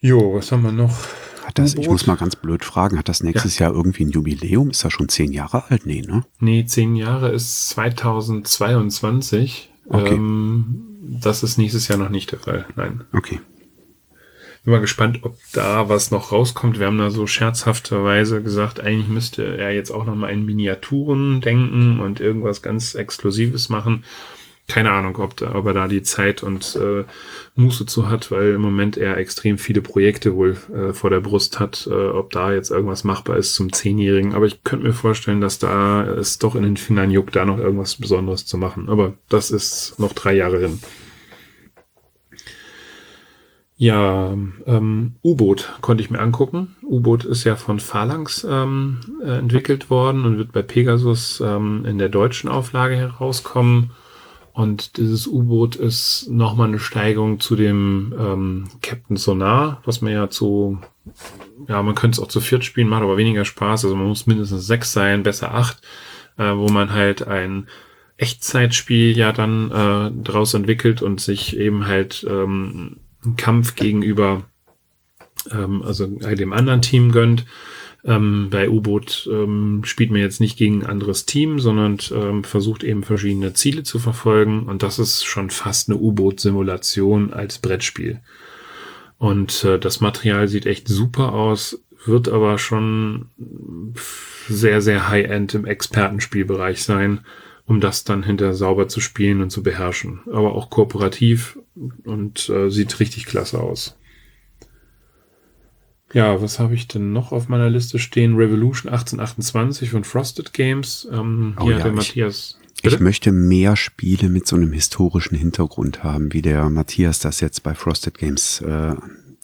[0.00, 0.94] Jo, was haben wir noch?
[1.44, 3.66] Hat das, ich muss mal ganz blöd fragen, hat das nächstes ja.
[3.66, 4.70] Jahr irgendwie ein Jubiläum?
[4.70, 5.86] Ist das schon zehn Jahre alt?
[5.86, 6.24] Nee, ne?
[6.40, 9.70] Nee, zehn Jahre ist 2022.
[9.88, 10.14] Okay.
[10.14, 12.66] Ähm, das ist nächstes Jahr noch nicht der Fall.
[12.74, 13.04] Nein.
[13.12, 13.40] Okay.
[14.64, 16.80] Bin mal gespannt, ob da was noch rauskommt.
[16.80, 21.40] Wir haben da so scherzhafterweise gesagt, eigentlich müsste er jetzt auch noch mal in Miniaturen
[21.40, 24.02] denken und irgendwas ganz Exklusives machen
[24.68, 27.04] keine Ahnung, ob, da, ob er da die Zeit und äh,
[27.54, 31.60] Muße zu hat, weil im Moment er extrem viele Projekte wohl äh, vor der Brust
[31.60, 34.34] hat, äh, ob da jetzt irgendwas machbar ist zum Zehnjährigen.
[34.34, 37.58] Aber ich könnte mir vorstellen, dass da es doch in den Fingern juckt, da noch
[37.58, 38.88] irgendwas Besonderes zu machen.
[38.88, 40.80] Aber das ist noch drei Jahre hin.
[43.78, 44.34] Ja,
[44.66, 46.76] ähm, U-Boot konnte ich mir angucken.
[46.82, 51.98] U-Boot ist ja von Phalanx ähm, äh, entwickelt worden und wird bei Pegasus ähm, in
[51.98, 53.90] der deutschen Auflage herauskommen.
[54.56, 60.30] Und dieses U-Boot ist nochmal eine Steigerung zu dem ähm, Captain Sonar, was man ja
[60.30, 60.78] zu,
[61.68, 63.84] ja, man könnte es auch zu viert spielen, macht aber weniger Spaß.
[63.84, 65.82] Also man muss mindestens sechs sein, besser acht,
[66.38, 67.68] äh, wo man halt ein
[68.16, 74.44] Echtzeitspiel ja dann äh, daraus entwickelt und sich eben halt ähm, einen Kampf gegenüber
[75.52, 77.44] ähm, also dem anderen Team gönnt
[78.04, 82.84] ähm, bei U-Boot ähm, spielt man jetzt nicht gegen ein anderes Team, sondern ähm, versucht
[82.84, 84.64] eben verschiedene Ziele zu verfolgen.
[84.64, 88.20] Und das ist schon fast eine U-Boot-Simulation als Brettspiel.
[89.18, 93.30] Und äh, das Material sieht echt super aus, wird aber schon
[94.48, 97.20] sehr, sehr high-end im Expertenspielbereich sein,
[97.66, 100.20] um das dann hinter sauber zu spielen und zu beherrschen.
[100.26, 101.58] Aber auch kooperativ
[102.04, 103.98] und äh, sieht richtig klasse aus.
[106.12, 108.36] Ja, was habe ich denn noch auf meiner Liste stehen?
[108.36, 111.08] Revolution 1828 von Frosted Games.
[111.12, 112.58] Ähm, oh, hier ja, der Matthias.
[112.82, 117.62] Ich möchte mehr Spiele mit so einem historischen Hintergrund haben, wie der Matthias das jetzt
[117.62, 118.94] bei Frosted Games äh,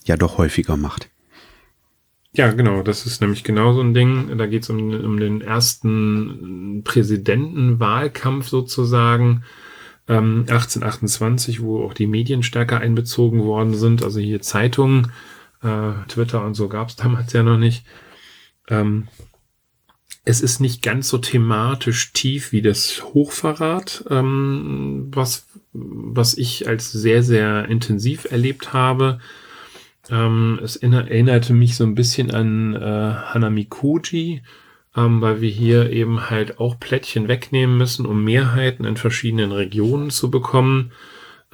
[0.05, 1.09] ja doch häufiger macht.
[2.35, 4.39] Ja, genau, das ist nämlich genau so ein Ding.
[4.39, 9.43] Da geht es um, um den ersten Präsidentenwahlkampf sozusagen.
[10.09, 15.13] Ähm, 1828, wo auch die Medien stärker einbezogen worden sind, also hier Zeitungen
[15.63, 17.85] äh, Twitter und so gab es damals ja noch nicht.
[18.69, 19.09] Ähm,
[20.25, 26.93] es ist nicht ganz so thematisch tief wie das Hochverrat, ähm, was, was ich als
[26.93, 29.19] sehr, sehr intensiv erlebt habe.
[30.11, 34.43] Ähm, es erinnerte mich so ein bisschen an äh, Hanamikuji,
[34.97, 40.11] ähm, weil wir hier eben halt auch Plättchen wegnehmen müssen, um Mehrheiten in verschiedenen Regionen
[40.11, 40.93] zu bekommen.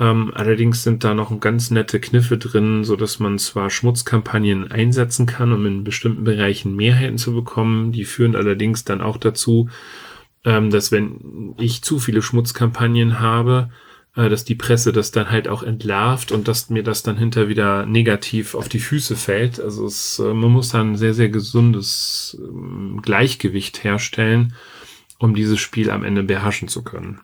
[0.01, 5.27] Ähm, allerdings sind da noch ganz nette Kniffe drin, so dass man zwar Schmutzkampagnen einsetzen
[5.27, 7.91] kann, um in bestimmten Bereichen Mehrheiten zu bekommen.
[7.91, 9.69] Die führen allerdings dann auch dazu,
[10.45, 13.71] ähm, dass wenn ich zu viele Schmutzkampagnen habe,
[14.15, 17.49] äh, dass die Presse das dann halt auch entlarvt und dass mir das dann hinter
[17.49, 19.61] wieder negativ auf die Füße fällt.
[19.61, 24.55] Also es, äh, man muss dann ein sehr, sehr gesundes äh, Gleichgewicht herstellen,
[25.19, 27.21] um dieses Spiel am Ende beherrschen zu können.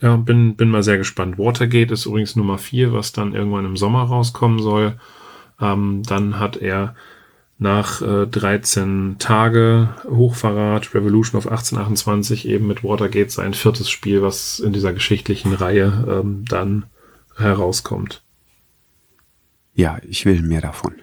[0.00, 1.38] Ja, bin, bin mal sehr gespannt.
[1.38, 4.98] Watergate ist übrigens Nummer vier, was dann irgendwann im Sommer rauskommen soll.
[5.60, 6.94] Ähm, dann hat er
[7.58, 14.60] nach äh, 13 Tage Hochverrat Revolution of 1828 eben mit Watergate sein viertes Spiel, was
[14.60, 16.86] in dieser geschichtlichen Reihe ähm, dann
[17.36, 18.22] herauskommt.
[19.74, 20.94] Ja, ich will mehr davon.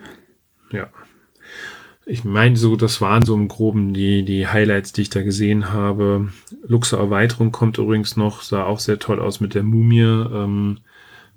[2.08, 5.74] Ich meine so, das waren so im Groben die, die Highlights, die ich da gesehen
[5.74, 6.30] habe.
[6.68, 10.02] Luxor Erweiterung kommt übrigens noch, sah auch sehr toll aus mit der Mumie.
[10.02, 10.78] Ähm,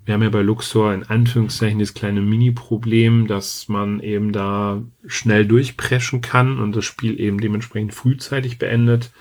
[0.05, 5.45] wir haben ja bei Luxor in Anführungszeichen das kleine Mini-Problem, dass man eben da schnell
[5.45, 9.11] durchpreschen kann und das Spiel eben dementsprechend frühzeitig beendet.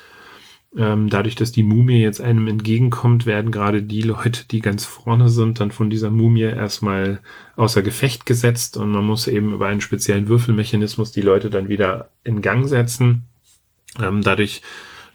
[0.76, 5.30] Ähm, dadurch, dass die Mumie jetzt einem entgegenkommt, werden gerade die Leute, die ganz vorne
[5.30, 7.20] sind, dann von dieser Mumie erstmal
[7.56, 12.10] außer Gefecht gesetzt und man muss eben über einen speziellen Würfelmechanismus die Leute dann wieder
[12.22, 13.22] in Gang setzen.
[13.98, 14.60] Ähm, dadurch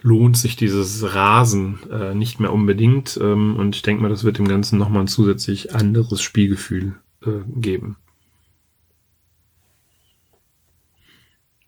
[0.01, 4.39] lohnt sich dieses Rasen äh, nicht mehr unbedingt ähm, und ich denke mal, das wird
[4.39, 7.95] dem Ganzen nochmal ein zusätzlich anderes Spielgefühl äh, geben.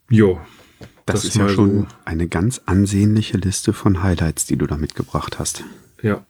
[0.10, 0.40] Jo,
[1.06, 1.88] das, das ist ja schon so.
[2.06, 5.64] eine ganz ansehnliche Liste von Highlights, die du da mitgebracht hast.
[6.02, 6.26] Ja.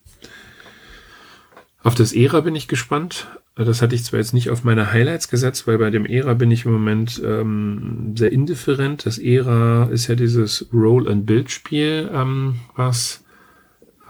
[1.82, 3.28] Auf das Ära bin ich gespannt.
[3.56, 6.52] Das hatte ich zwar jetzt nicht auf meine Highlights gesetzt, weil bei dem Era bin
[6.52, 9.06] ich im Moment ähm, sehr indifferent.
[9.06, 13.24] Das Era ist ja dieses Roll-and-Build-Spiel, ähm, was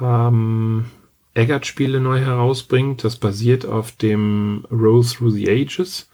[0.02, 0.86] ähm,
[1.36, 3.04] Eggert-Spiele neu herausbringt.
[3.04, 6.10] Das basiert auf dem Roll Through the Ages,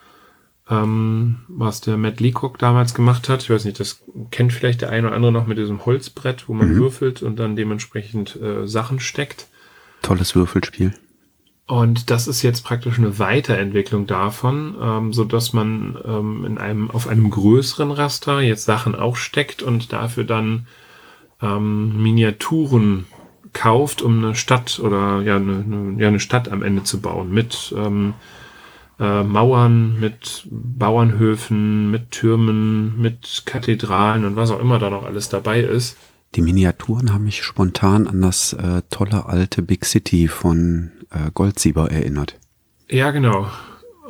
[0.70, 3.44] ähm, was der Matt Leacock damals gemacht hat.
[3.44, 6.54] Ich weiß nicht, das kennt vielleicht der eine oder andere noch mit diesem Holzbrett, wo
[6.54, 6.76] man mhm.
[6.76, 9.48] würfelt und dann dementsprechend äh, Sachen steckt.
[10.02, 10.94] Tolles Würfelspiel.
[11.68, 16.92] Und das ist jetzt praktisch eine Weiterentwicklung davon, ähm, so dass man ähm, in einem
[16.92, 20.68] auf einem größeren Raster jetzt Sachen auch steckt und dafür dann
[21.42, 23.06] ähm, Miniaturen
[23.54, 27.32] kauft, um eine Stadt oder ja eine, eine, ja, eine Stadt am Ende zu bauen
[27.32, 28.16] mit ähm,
[29.02, 35.28] äh, Mauern, mit Bauernhöfen, mit Türmen, mit Kathedralen und was auch immer da noch alles
[35.28, 35.98] dabei ist.
[36.36, 41.92] Die Miniaturen haben mich spontan an das äh, tolle alte Big City von äh, Goldsieber
[41.92, 42.38] erinnert.
[42.90, 43.48] Ja, genau.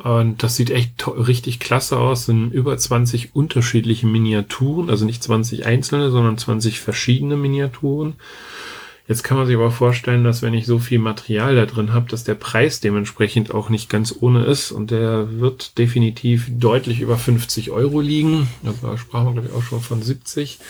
[0.04, 2.20] Und das sieht echt richtig klasse aus.
[2.20, 8.14] Es sind über 20 unterschiedliche Miniaturen, also nicht 20 einzelne, sondern 20 verschiedene Miniaturen.
[9.12, 12.08] Jetzt kann man sich aber vorstellen, dass wenn ich so viel Material da drin habe,
[12.08, 17.18] dass der Preis dementsprechend auch nicht ganz ohne ist und der wird definitiv deutlich über
[17.18, 18.48] 50 Euro liegen.
[18.80, 20.60] Da sprachen wir, glaube ich, auch schon von 70.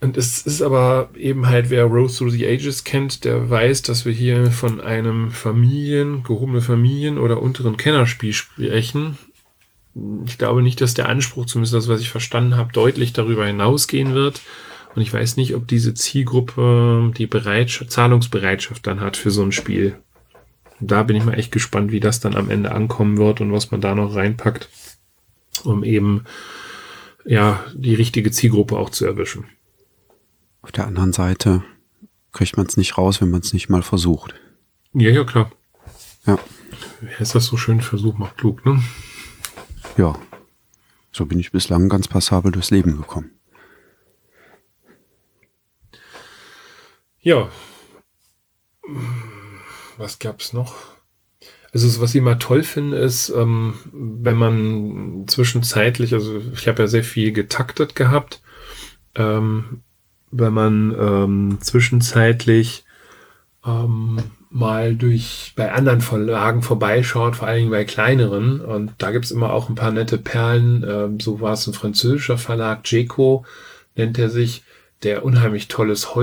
[0.00, 4.06] Und es ist aber eben halt, wer Rose Through the Ages kennt, der weiß, dass
[4.06, 9.18] wir hier von einem Familien, gehobene Familien oder unteren Kennerspiel sprechen.
[10.24, 14.14] Ich glaube nicht, dass der Anspruch, zumindest das, was ich verstanden habe, deutlich darüber hinausgehen
[14.14, 14.40] wird.
[14.94, 19.52] Und ich weiß nicht, ob diese Zielgruppe die Bereitschaft, Zahlungsbereitschaft dann hat für so ein
[19.52, 19.96] Spiel.
[20.80, 23.52] Und da bin ich mal echt gespannt, wie das dann am Ende ankommen wird und
[23.52, 24.68] was man da noch reinpackt,
[25.64, 26.24] um eben
[27.24, 29.46] ja die richtige Zielgruppe auch zu erwischen.
[30.62, 31.64] Auf der anderen Seite
[32.32, 34.34] kriegt man es nicht raus, wenn man es nicht mal versucht.
[34.92, 35.50] Ja, ja, klar.
[36.26, 36.38] Ja.
[37.00, 37.80] Wer ist das so schön?
[37.80, 38.82] Versuch macht klug, ne?
[39.96, 40.16] Ja.
[41.12, 43.30] So bin ich bislang ganz passabel durchs Leben gekommen.
[47.24, 47.48] Ja.
[49.96, 50.74] Was gab's noch?
[51.72, 56.86] Also was ich immer toll finde, ist, ähm, wenn man zwischenzeitlich, also ich habe ja
[56.86, 58.42] sehr viel getaktet gehabt,
[59.14, 59.82] ähm,
[60.30, 62.84] wenn man ähm, zwischenzeitlich
[63.64, 64.18] ähm,
[64.50, 68.60] mal durch bei anderen Verlagen vorbeischaut, vor allen Dingen bei kleineren.
[68.60, 70.84] Und da gibt's immer auch ein paar nette Perlen.
[70.86, 73.46] Ähm, so war es ein französischer Verlag, Jeco
[73.96, 74.62] nennt er sich,
[75.02, 76.14] der unheimlich tolles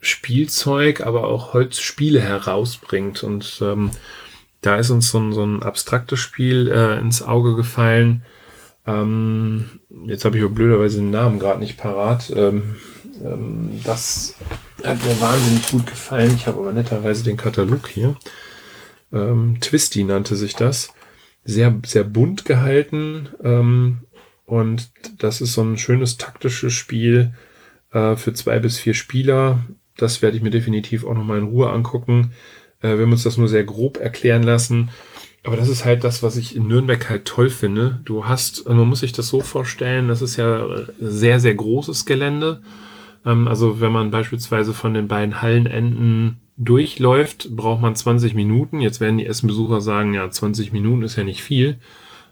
[0.00, 3.22] Holzspielzeug, aber auch Holzspiele herausbringt.
[3.22, 3.90] Und ähm,
[4.60, 8.22] da ist uns so ein, so ein abstraktes Spiel äh, ins Auge gefallen.
[8.86, 12.32] Ähm, jetzt habe ich aber blöderweise den Namen gerade nicht parat.
[12.34, 12.76] Ähm,
[13.22, 14.34] ähm, das
[14.82, 16.34] hat mir wahnsinnig gut gefallen.
[16.34, 18.16] Ich habe aber netterweise den Katalog hier.
[19.12, 20.94] Ähm, Twisty nannte sich das.
[21.44, 23.28] Sehr, sehr bunt gehalten.
[23.42, 24.00] Ähm,
[24.46, 27.34] und das ist so ein schönes taktisches Spiel
[27.92, 29.60] äh, für zwei bis vier Spieler.
[30.00, 32.32] Das werde ich mir definitiv auch nochmal in Ruhe angucken.
[32.80, 34.90] Äh, wir haben uns das nur sehr grob erklären lassen.
[35.42, 38.00] Aber das ist halt das, was ich in Nürnberg halt toll finde.
[38.04, 40.66] Du hast, man muss sich das so vorstellen, das ist ja
[41.00, 42.60] sehr, sehr großes Gelände.
[43.24, 48.80] Ähm, also wenn man beispielsweise von den beiden Hallenenden durchläuft, braucht man 20 Minuten.
[48.80, 51.78] Jetzt werden die Essenbesucher sagen, ja, 20 Minuten ist ja nicht viel.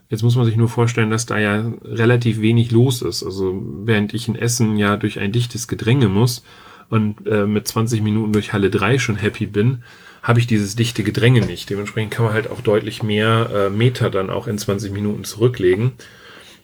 [0.09, 3.23] Jetzt muss man sich nur vorstellen, dass da ja relativ wenig los ist.
[3.23, 6.43] Also während ich in Essen ja durch ein dichtes Gedränge muss
[6.89, 9.83] und äh, mit 20 Minuten durch Halle 3 schon happy bin,
[10.21, 11.69] habe ich dieses dichte Gedränge nicht.
[11.69, 15.93] Dementsprechend kann man halt auch deutlich mehr äh, Meter dann auch in 20 Minuten zurücklegen.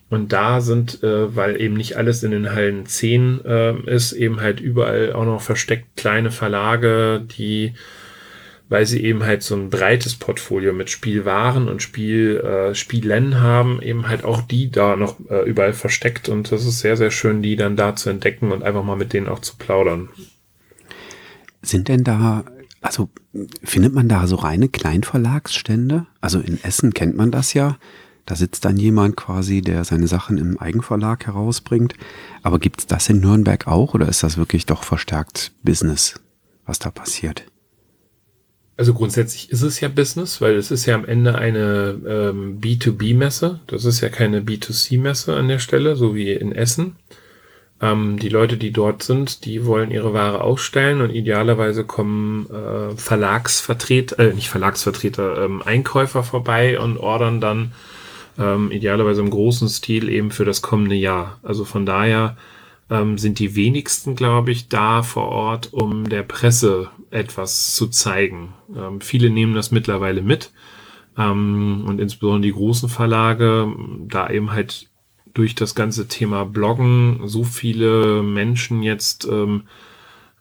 [0.09, 4.39] Und da sind, äh, weil eben nicht alles in den Hallen 10 äh, ist, eben
[4.39, 7.73] halt überall auch noch versteckt kleine Verlage, die,
[8.69, 13.81] weil sie eben halt so ein breites Portfolio mit Spielwaren und Spiel, äh, Spielen haben,
[13.81, 16.29] eben halt auch die da noch äh, überall versteckt.
[16.29, 19.13] Und das ist sehr, sehr schön, die dann da zu entdecken und einfach mal mit
[19.13, 20.09] denen auch zu plaudern.
[21.61, 22.45] Sind denn da,
[22.81, 23.09] also
[23.63, 26.07] findet man da so reine Kleinverlagsstände?
[26.21, 27.77] Also in Essen kennt man das ja
[28.25, 31.93] da sitzt dann jemand quasi, der seine Sachen im Eigenverlag herausbringt.
[32.41, 36.19] Aber gibt es das in Nürnberg auch oder ist das wirklich doch verstärkt Business,
[36.65, 37.45] was da passiert?
[38.77, 43.61] Also grundsätzlich ist es ja Business, weil es ist ja am Ende eine ähm, B2B-Messe.
[43.67, 46.97] Das ist ja keine B2C-Messe an der Stelle, so wie in Essen.
[47.81, 52.95] Ähm, die Leute, die dort sind, die wollen ihre Ware ausstellen und idealerweise kommen äh,
[52.97, 57.71] Verlagsvertreter, äh, nicht Verlagsvertreter, ähm, Einkäufer vorbei und ordern dann
[58.37, 61.39] ähm, idealerweise im großen Stil eben für das kommende Jahr.
[61.43, 62.35] Also von daher
[62.89, 68.53] ähm, sind die wenigsten, glaube ich, da vor Ort, um der Presse etwas zu zeigen.
[68.75, 70.51] Ähm, viele nehmen das mittlerweile mit.
[71.17, 73.73] ähm, und insbesondere die großen Verlage,
[74.07, 74.89] da eben halt
[75.33, 79.63] durch das ganze Thema Bloggen so viele Menschen jetzt ähm,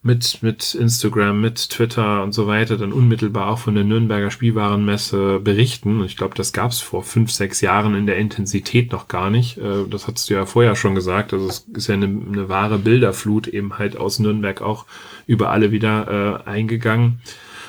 [0.05, 5.41] mit, mit Instagram, mit Twitter und so weiter dann unmittelbar auch von der Nürnberger Spielwarenmesse
[5.41, 6.05] berichten.
[6.05, 9.57] Ich glaube, das gab es vor fünf, sechs Jahren in der Intensität noch gar nicht.
[9.57, 11.33] Äh, das hast du ja vorher schon gesagt.
[11.33, 14.85] Also es ist ja eine, eine wahre Bilderflut eben halt aus Nürnberg auch
[15.27, 17.21] über alle wieder äh, eingegangen.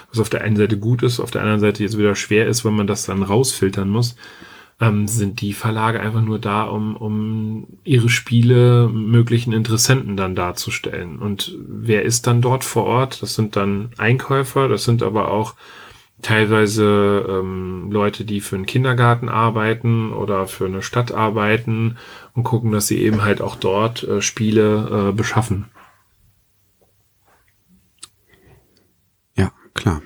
[0.10, 2.66] Was auf der einen Seite gut ist, auf der anderen Seite jetzt wieder schwer ist,
[2.66, 4.18] wenn man das dann rausfiltern muss
[4.82, 11.20] ähm, sind die Verlage einfach nur da, um, um ihre Spiele möglichen Interessenten dann darzustellen.
[11.20, 13.22] Und wer ist dann dort vor Ort?
[13.22, 15.56] Das sind dann Einkäufer, das sind aber auch
[16.22, 21.98] teilweise ähm, Leute, die für einen Kindergarten arbeiten oder für eine Stadt arbeiten
[22.34, 25.66] und gucken, dass sie eben halt auch dort äh, Spiele äh, beschaffen.
[29.36, 30.02] Ja, klar.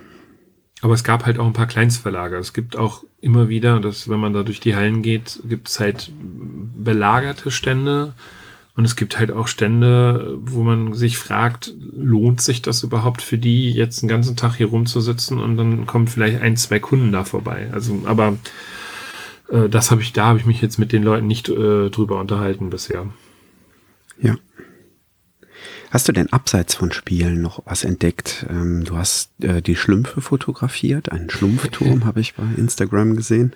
[0.81, 2.37] Aber es gab halt auch ein paar Kleinstverlage.
[2.37, 5.79] Es gibt auch immer wieder, dass wenn man da durch die Hallen geht, gibt es
[5.79, 8.13] halt belagerte Stände.
[8.75, 13.37] Und es gibt halt auch Stände, wo man sich fragt, lohnt sich das überhaupt für
[13.37, 17.25] die, jetzt den ganzen Tag hier rumzusitzen und dann kommen vielleicht ein, zwei Kunden da
[17.25, 17.67] vorbei.
[17.73, 18.37] Also, aber
[19.49, 22.21] äh, das habe ich, da habe ich mich jetzt mit den Leuten nicht äh, drüber
[22.21, 23.07] unterhalten bisher.
[25.91, 28.45] Hast du denn abseits von Spielen noch was entdeckt?
[28.49, 33.55] Ähm, du hast äh, die Schlümpfe fotografiert, einen Schlumpfturm habe ich bei Instagram gesehen.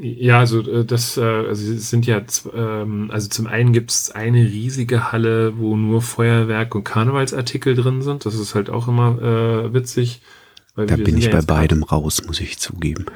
[0.00, 2.20] Ja, also äh, das, äh, also es sind ja,
[2.54, 8.02] ähm, also zum einen gibt es eine riesige Halle, wo nur Feuerwerk und Karnevalsartikel drin
[8.02, 8.26] sind.
[8.26, 10.20] Das ist halt auch immer äh, witzig.
[10.76, 13.06] Weil da bin ich bei beidem raus, muss ich zugeben.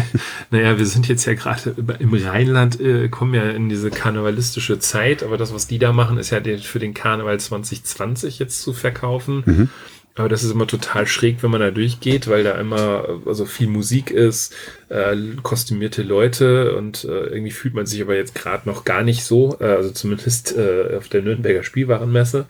[0.50, 5.22] naja, wir sind jetzt ja gerade im Rheinland, äh, kommen ja in diese karnevalistische Zeit,
[5.22, 9.44] aber das, was die da machen, ist ja für den Karneval 2020 jetzt zu verkaufen.
[9.46, 9.68] Mhm.
[10.16, 13.66] Aber das ist immer total schräg, wenn man da durchgeht, weil da immer also viel
[13.66, 14.54] Musik ist,
[14.88, 19.24] äh, kostümierte Leute und äh, irgendwie fühlt man sich aber jetzt gerade noch gar nicht
[19.24, 22.46] so, äh, also zumindest äh, auf der Nürnberger Spielwarenmesse.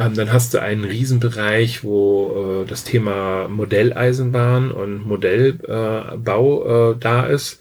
[0.00, 7.26] Ähm, dann hast du einen Riesenbereich, wo äh, das Thema Modelleisenbahn und Modellbau äh, da
[7.26, 7.60] ist.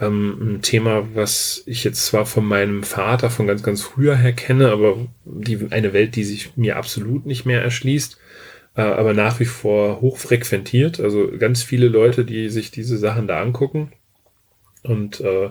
[0.00, 4.32] Ähm, ein Thema, was ich jetzt zwar von meinem Vater von ganz, ganz früher her
[4.32, 8.18] kenne, aber die, eine Welt, die sich mir absolut nicht mehr erschließt,
[8.76, 10.98] äh, aber nach wie vor hochfrequentiert.
[10.98, 13.92] Also ganz viele Leute, die sich diese Sachen da angucken.
[14.82, 15.50] Und äh,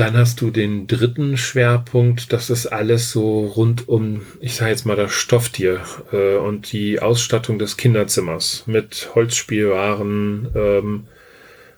[0.00, 4.86] dann hast du den dritten Schwerpunkt, das ist alles so rund um, ich sage jetzt
[4.86, 11.06] mal das Stofftier äh, und die Ausstattung des Kinderzimmers mit Holzspielwaren, ähm,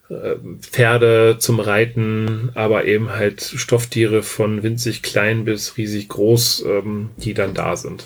[0.08, 7.10] äh, Pferde zum Reiten, aber eben halt Stofftiere von winzig klein bis riesig groß, ähm,
[7.16, 8.04] die dann da sind.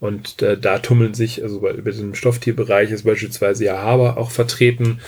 [0.00, 4.32] Und äh, da tummeln sich, also bei, bei diesem Stofftierbereich ist beispielsweise ja Haber auch
[4.32, 4.98] vertreten,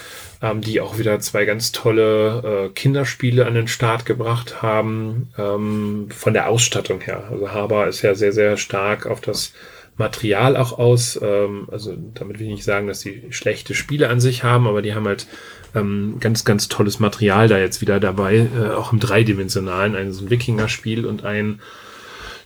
[0.40, 6.08] ähm, die auch wieder zwei ganz tolle äh, Kinderspiele an den Start gebracht haben, ähm,
[6.10, 7.28] von der Ausstattung her.
[7.30, 9.52] Also Haber ist ja sehr, sehr stark auf das
[9.96, 11.18] Material auch aus.
[11.20, 14.80] Ähm, also damit will ich nicht sagen, dass sie schlechte Spiele an sich haben, aber
[14.80, 15.26] die haben halt
[15.74, 20.24] ähm, ganz, ganz tolles Material da jetzt wieder dabei, äh, auch im dreidimensionalen, ein so
[20.24, 21.60] ein Wikinger-Spiel und ein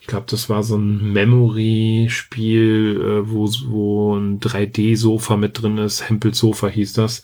[0.01, 6.09] ich glaube, das war so ein Memory-Spiel, äh, wo, wo ein 3D-Sofa mit drin ist.
[6.09, 7.23] Hempels Sofa hieß das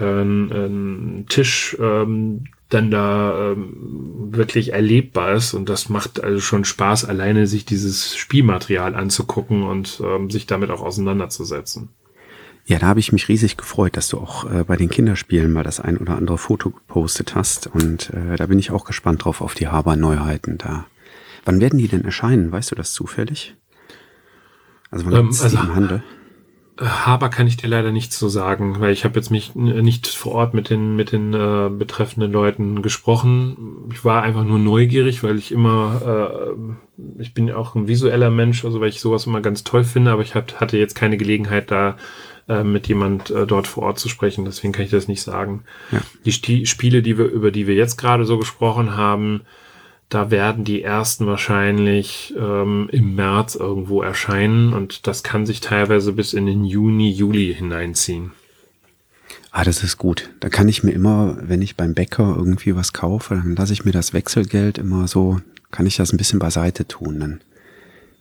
[0.00, 6.64] ein, ein Tisch ähm, dann da ähm, wirklich erlebbar ist und das macht also schon
[6.64, 11.90] Spaß, alleine sich dieses Spielmaterial anzugucken und ähm, sich damit auch auseinanderzusetzen.
[12.66, 15.64] Ja, da habe ich mich riesig gefreut, dass du auch äh, bei den Kinderspielen mal
[15.64, 19.40] das ein oder andere Foto gepostet hast und äh, da bin ich auch gespannt drauf
[19.40, 20.86] auf die Haber-Neuheiten da.
[21.44, 22.50] Wann werden die denn erscheinen?
[22.50, 23.54] Weißt du das zufällig?
[24.90, 26.02] Also wann ähm, also, im Handel?
[26.76, 30.32] Haber kann ich dir leider nicht so sagen, weil ich habe jetzt mich nicht vor
[30.32, 33.88] Ort mit den mit den äh, betreffenden Leuten gesprochen.
[33.92, 38.64] Ich war einfach nur neugierig, weil ich immer äh, ich bin auch ein visueller Mensch,
[38.64, 41.70] also weil ich sowas immer ganz toll finde, aber ich hab, hatte jetzt keine Gelegenheit
[41.70, 41.96] da
[42.48, 45.62] äh, mit jemand äh, dort vor Ort zu sprechen, deswegen kann ich das nicht sagen.
[45.92, 46.00] Ja.
[46.24, 49.42] Die Spiele, die wir über die wir jetzt gerade so gesprochen haben,
[50.08, 56.12] da werden die ersten wahrscheinlich ähm, im März irgendwo erscheinen und das kann sich teilweise
[56.12, 58.32] bis in den Juni, Juli hineinziehen.
[59.50, 60.30] Ah, das ist gut.
[60.40, 63.84] Da kann ich mir immer, wenn ich beim Bäcker irgendwie was kaufe, dann lasse ich
[63.84, 65.40] mir das Wechselgeld immer so,
[65.70, 67.20] kann ich das ein bisschen beiseite tun.
[67.20, 67.40] Dann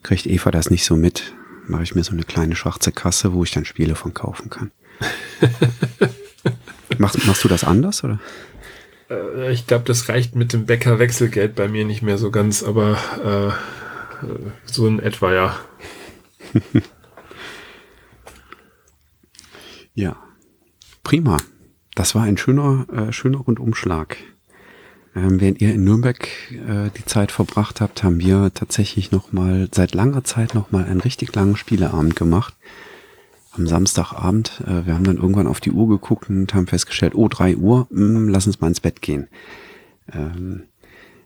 [0.03, 1.33] kriegt Eva das nicht so mit.
[1.67, 4.71] Mache ich mir so eine kleine schwarze Kasse, wo ich dann Spiele von kaufen kann.
[6.97, 8.19] machst, machst du das anders, oder?
[9.13, 12.63] Äh, ich glaube, das reicht mit dem Bäcker Wechselgeld bei mir nicht mehr so ganz,
[12.63, 14.27] aber äh,
[14.65, 15.59] so in etwa ja.
[19.93, 20.15] ja,
[21.03, 21.37] prima.
[21.95, 24.17] Das war ein schöner, äh, schöner Rundumschlag.
[25.15, 29.67] Ähm, während ihr in Nürnberg äh, die Zeit verbracht habt, haben wir tatsächlich noch mal
[29.71, 32.55] seit langer Zeit noch mal einen richtig langen Spieleabend gemacht.
[33.55, 34.63] Am Samstagabend.
[34.65, 37.87] Äh, wir haben dann irgendwann auf die Uhr geguckt und haben festgestellt, oh, drei Uhr,
[37.89, 39.27] mh, hm, lass uns mal ins Bett gehen.
[40.11, 40.63] Ähm,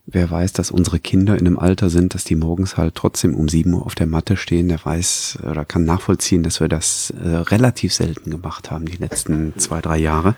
[0.05, 3.49] wer weiß, dass unsere Kinder in einem Alter sind, dass die morgens halt trotzdem um
[3.49, 7.28] sieben Uhr auf der Matte stehen, der weiß oder kann nachvollziehen, dass wir das äh,
[7.28, 10.36] relativ selten gemacht haben, die letzten zwei, drei Jahre.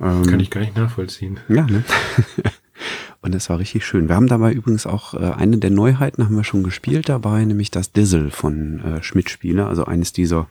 [0.00, 1.40] Ähm, kann ich gar nicht nachvollziehen.
[1.48, 1.84] Ja, ne?
[3.22, 4.08] Und es war richtig schön.
[4.08, 7.70] Wir haben dabei übrigens auch äh, eine der Neuheiten haben wir schon gespielt dabei, nämlich
[7.70, 10.48] das Dizzle von äh, Schmidt-Spiele, also eines dieser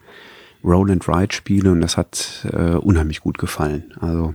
[0.64, 3.94] Roll and Ride Spiele und das hat äh, unheimlich gut gefallen.
[4.00, 4.34] Also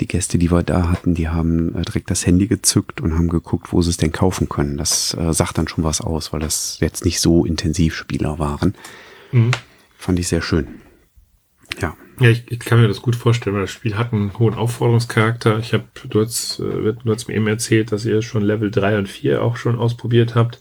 [0.00, 3.28] die Gäste, die wir da hatten, die haben äh, direkt das Handy gezückt und haben
[3.28, 4.76] geguckt, wo sie es denn kaufen können.
[4.76, 8.74] Das äh, sagt dann schon was aus, weil das jetzt nicht so intensiv Spieler waren.
[9.30, 9.52] Mhm.
[9.96, 10.66] Fand ich sehr schön.
[11.80, 11.96] Ja.
[12.20, 15.58] Ja, ich, ich, kann mir das gut vorstellen, weil das Spiel hat einen hohen Aufforderungscharakter.
[15.58, 18.98] Ich habe, du hast, äh, du hast mir eben erzählt, dass ihr schon Level 3
[18.98, 20.60] und 4 auch schon ausprobiert habt.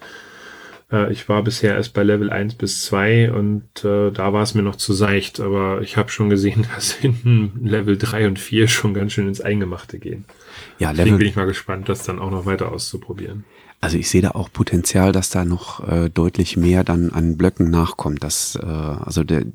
[0.91, 4.53] Äh, ich war bisher erst bei Level 1 bis 2 und äh, da war es
[4.53, 8.67] mir noch zu seicht, aber ich habe schon gesehen, dass hinten Level 3 und 4
[8.67, 10.25] schon ganz schön ins Eingemachte gehen.
[10.79, 13.45] Ja, Level Deswegen bin ich mal gespannt, das dann auch noch weiter auszuprobieren.
[13.79, 17.71] Also ich sehe da auch Potenzial, dass da noch äh, deutlich mehr dann an Blöcken
[17.71, 18.23] nachkommt.
[18.23, 19.45] Dass, äh, also der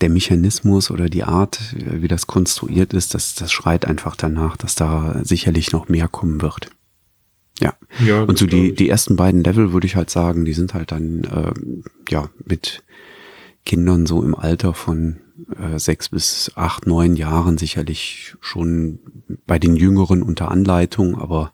[0.00, 4.74] der Mechanismus oder die Art, wie das konstruiert ist, das, das schreit einfach danach, dass
[4.74, 6.68] da sicherlich noch mehr kommen wird.
[7.60, 7.74] Ja.
[8.04, 10.92] ja und so die, die ersten beiden Level würde ich halt sagen, die sind halt
[10.92, 11.52] dann äh,
[12.12, 12.82] ja mit
[13.64, 15.20] Kindern so im Alter von
[15.58, 18.98] äh, sechs bis acht, neun Jahren sicherlich schon
[19.46, 21.52] bei den Jüngeren unter Anleitung, aber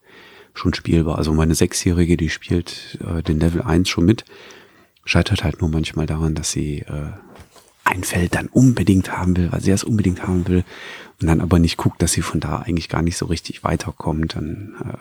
[0.54, 1.18] schon spielbar.
[1.18, 4.24] Also meine Sechsjährige, die spielt äh, den Level 1 schon mit,
[5.04, 7.12] scheitert halt nur manchmal daran, dass sie äh,
[7.84, 10.64] ein Feld dann unbedingt haben will, weil sie es unbedingt haben will
[11.20, 14.36] und dann aber nicht guckt, dass sie von da eigentlich gar nicht so richtig weiterkommt,
[14.36, 14.96] dann äh,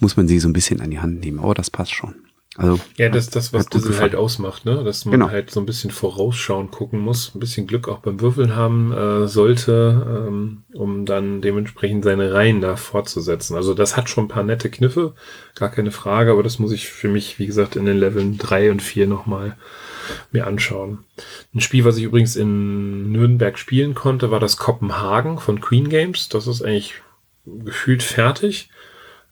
[0.00, 1.38] muss man sie so ein bisschen an die Hand nehmen.
[1.38, 2.14] Aber das passt schon.
[2.56, 4.82] Also, ja, das ist das, was Dizzle halt ausmacht, ne?
[4.82, 5.30] Dass man genau.
[5.30, 9.28] halt so ein bisschen vorausschauen gucken muss, ein bisschen Glück auch beim Würfeln haben äh,
[9.28, 13.56] sollte, ähm, um dann dementsprechend seine Reihen da fortzusetzen.
[13.56, 15.14] Also das hat schon ein paar nette Kniffe,
[15.54, 18.70] gar keine Frage, aber das muss ich für mich, wie gesagt, in den Leveln drei
[18.70, 19.56] und vier nochmal
[20.32, 21.00] mir anschauen.
[21.54, 26.28] Ein Spiel, was ich übrigens in Nürnberg spielen konnte, war das Kopenhagen von Queen Games.
[26.28, 26.94] Das ist eigentlich
[27.44, 28.70] gefühlt fertig.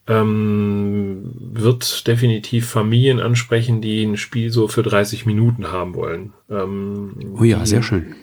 [0.07, 6.35] Ähm, wird definitiv Familien ansprechen, die ein Spiel so für 30 Minuten haben wollen.
[6.51, 8.15] Ähm, oh ja, die, sehr schön.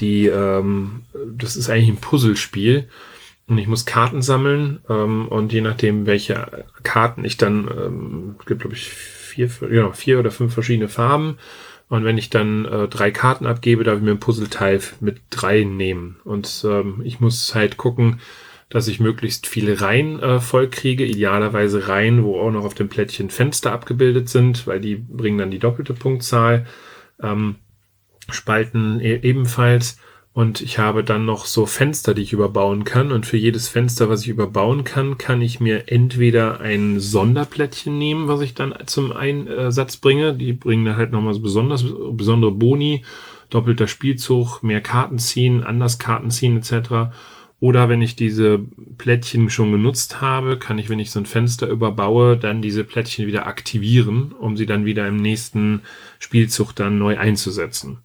[0.00, 1.02] Die, ähm,
[1.36, 2.88] das ist eigentlich ein Puzzlespiel
[3.46, 8.62] und ich muss Karten sammeln ähm, und je nachdem, welche Karten ich dann, ähm, gibt
[8.62, 11.38] glaube ich vier, ja, vier oder fünf verschiedene Farben
[11.88, 15.62] und wenn ich dann äh, drei Karten abgebe, darf ich mir ein Puzzleteil mit drei
[15.62, 16.16] nehmen.
[16.24, 18.20] Und ähm, ich muss halt gucken,
[18.68, 21.04] dass ich möglichst viele Reihen äh, voll kriege.
[21.04, 25.50] Idealerweise Reihen, wo auch noch auf dem Plättchen Fenster abgebildet sind, weil die bringen dann
[25.50, 26.66] die doppelte Punktzahl.
[27.22, 27.56] Ähm,
[28.28, 29.98] Spalten e ebenfalls.
[30.32, 33.10] Und ich habe dann noch so Fenster, die ich überbauen kann.
[33.10, 38.28] Und für jedes Fenster, was ich überbauen kann, kann ich mir entweder ein Sonderplättchen nehmen,
[38.28, 40.34] was ich dann zum Einsatz bringe.
[40.34, 43.02] Die bringen dann halt nochmal so besonders, besondere Boni,
[43.48, 47.14] doppelter Spielzug, mehr Karten ziehen, anders Karten ziehen etc.
[47.58, 48.58] Oder wenn ich diese
[48.98, 53.26] Plättchen schon genutzt habe, kann ich, wenn ich so ein Fenster überbaue, dann diese Plättchen
[53.26, 55.82] wieder aktivieren, um sie dann wieder im nächsten
[56.18, 57.98] Spielzug dann neu einzusetzen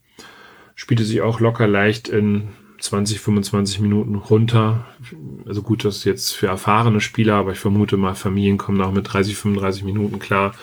[0.81, 2.49] spielte sich auch locker leicht in
[2.79, 4.87] 20, 25 Minuten runter.
[5.45, 8.91] Also gut, das ist jetzt für erfahrene Spieler, aber ich vermute mal, Familien kommen auch
[8.91, 10.55] mit 30, 35 Minuten klar.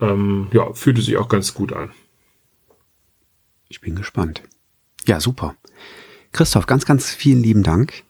[0.00, 1.90] Ähm, ja, fühlte sich auch ganz gut an.
[3.68, 4.42] Ich bin gespannt.
[5.06, 5.56] Ja, super.
[6.30, 8.04] Christoph, ganz, ganz vielen lieben Dank,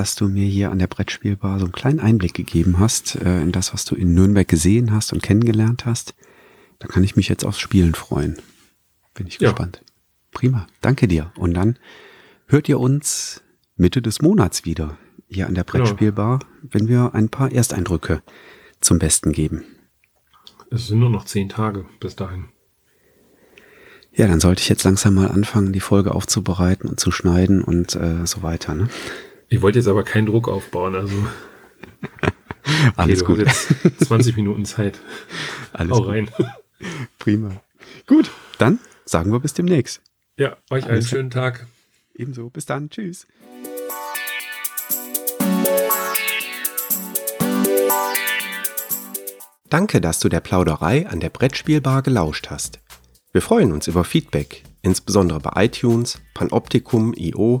[0.00, 3.52] dass du mir hier an der Brettspielbar so einen kleinen Einblick gegeben hast äh, in
[3.52, 6.14] das, was du in Nürnberg gesehen hast und kennengelernt hast.
[6.78, 8.38] Da kann ich mich jetzt aufs Spielen freuen.
[9.12, 9.50] Bin ich ja.
[9.50, 9.82] gespannt.
[10.32, 11.32] Prima, danke dir.
[11.36, 11.78] Und dann
[12.46, 13.42] hört ihr uns
[13.76, 14.96] Mitte des Monats wieder
[15.28, 15.84] hier an der genau.
[15.84, 16.72] Brettspielbar, genau.
[16.72, 18.22] wenn wir ein paar Ersteindrücke
[18.80, 19.64] zum Besten geben.
[20.70, 22.46] Es sind nur noch zehn Tage bis dahin.
[24.14, 27.94] Ja, dann sollte ich jetzt langsam mal anfangen, die Folge aufzubereiten und zu schneiden und
[27.96, 28.74] äh, so weiter.
[28.74, 28.88] Ne?
[29.52, 31.26] Ich wollte jetzt aber keinen Druck aufbauen, also.
[32.96, 33.46] Alles okay, gut.
[33.46, 35.00] Jetzt 20 Minuten Zeit.
[35.72, 36.30] Alles Hau rein.
[37.18, 37.60] Prima.
[38.06, 40.02] Gut, dann sagen wir bis demnächst.
[40.36, 41.66] Ja, euch einen schönen Tag.
[42.14, 42.48] Ebenso.
[42.48, 42.90] Bis dann.
[42.90, 43.26] Tschüss.
[49.68, 52.78] Danke, dass du der Plauderei an der Brettspielbar gelauscht hast.
[53.32, 57.60] Wir freuen uns über Feedback, insbesondere bei iTunes, Panoptikum, IO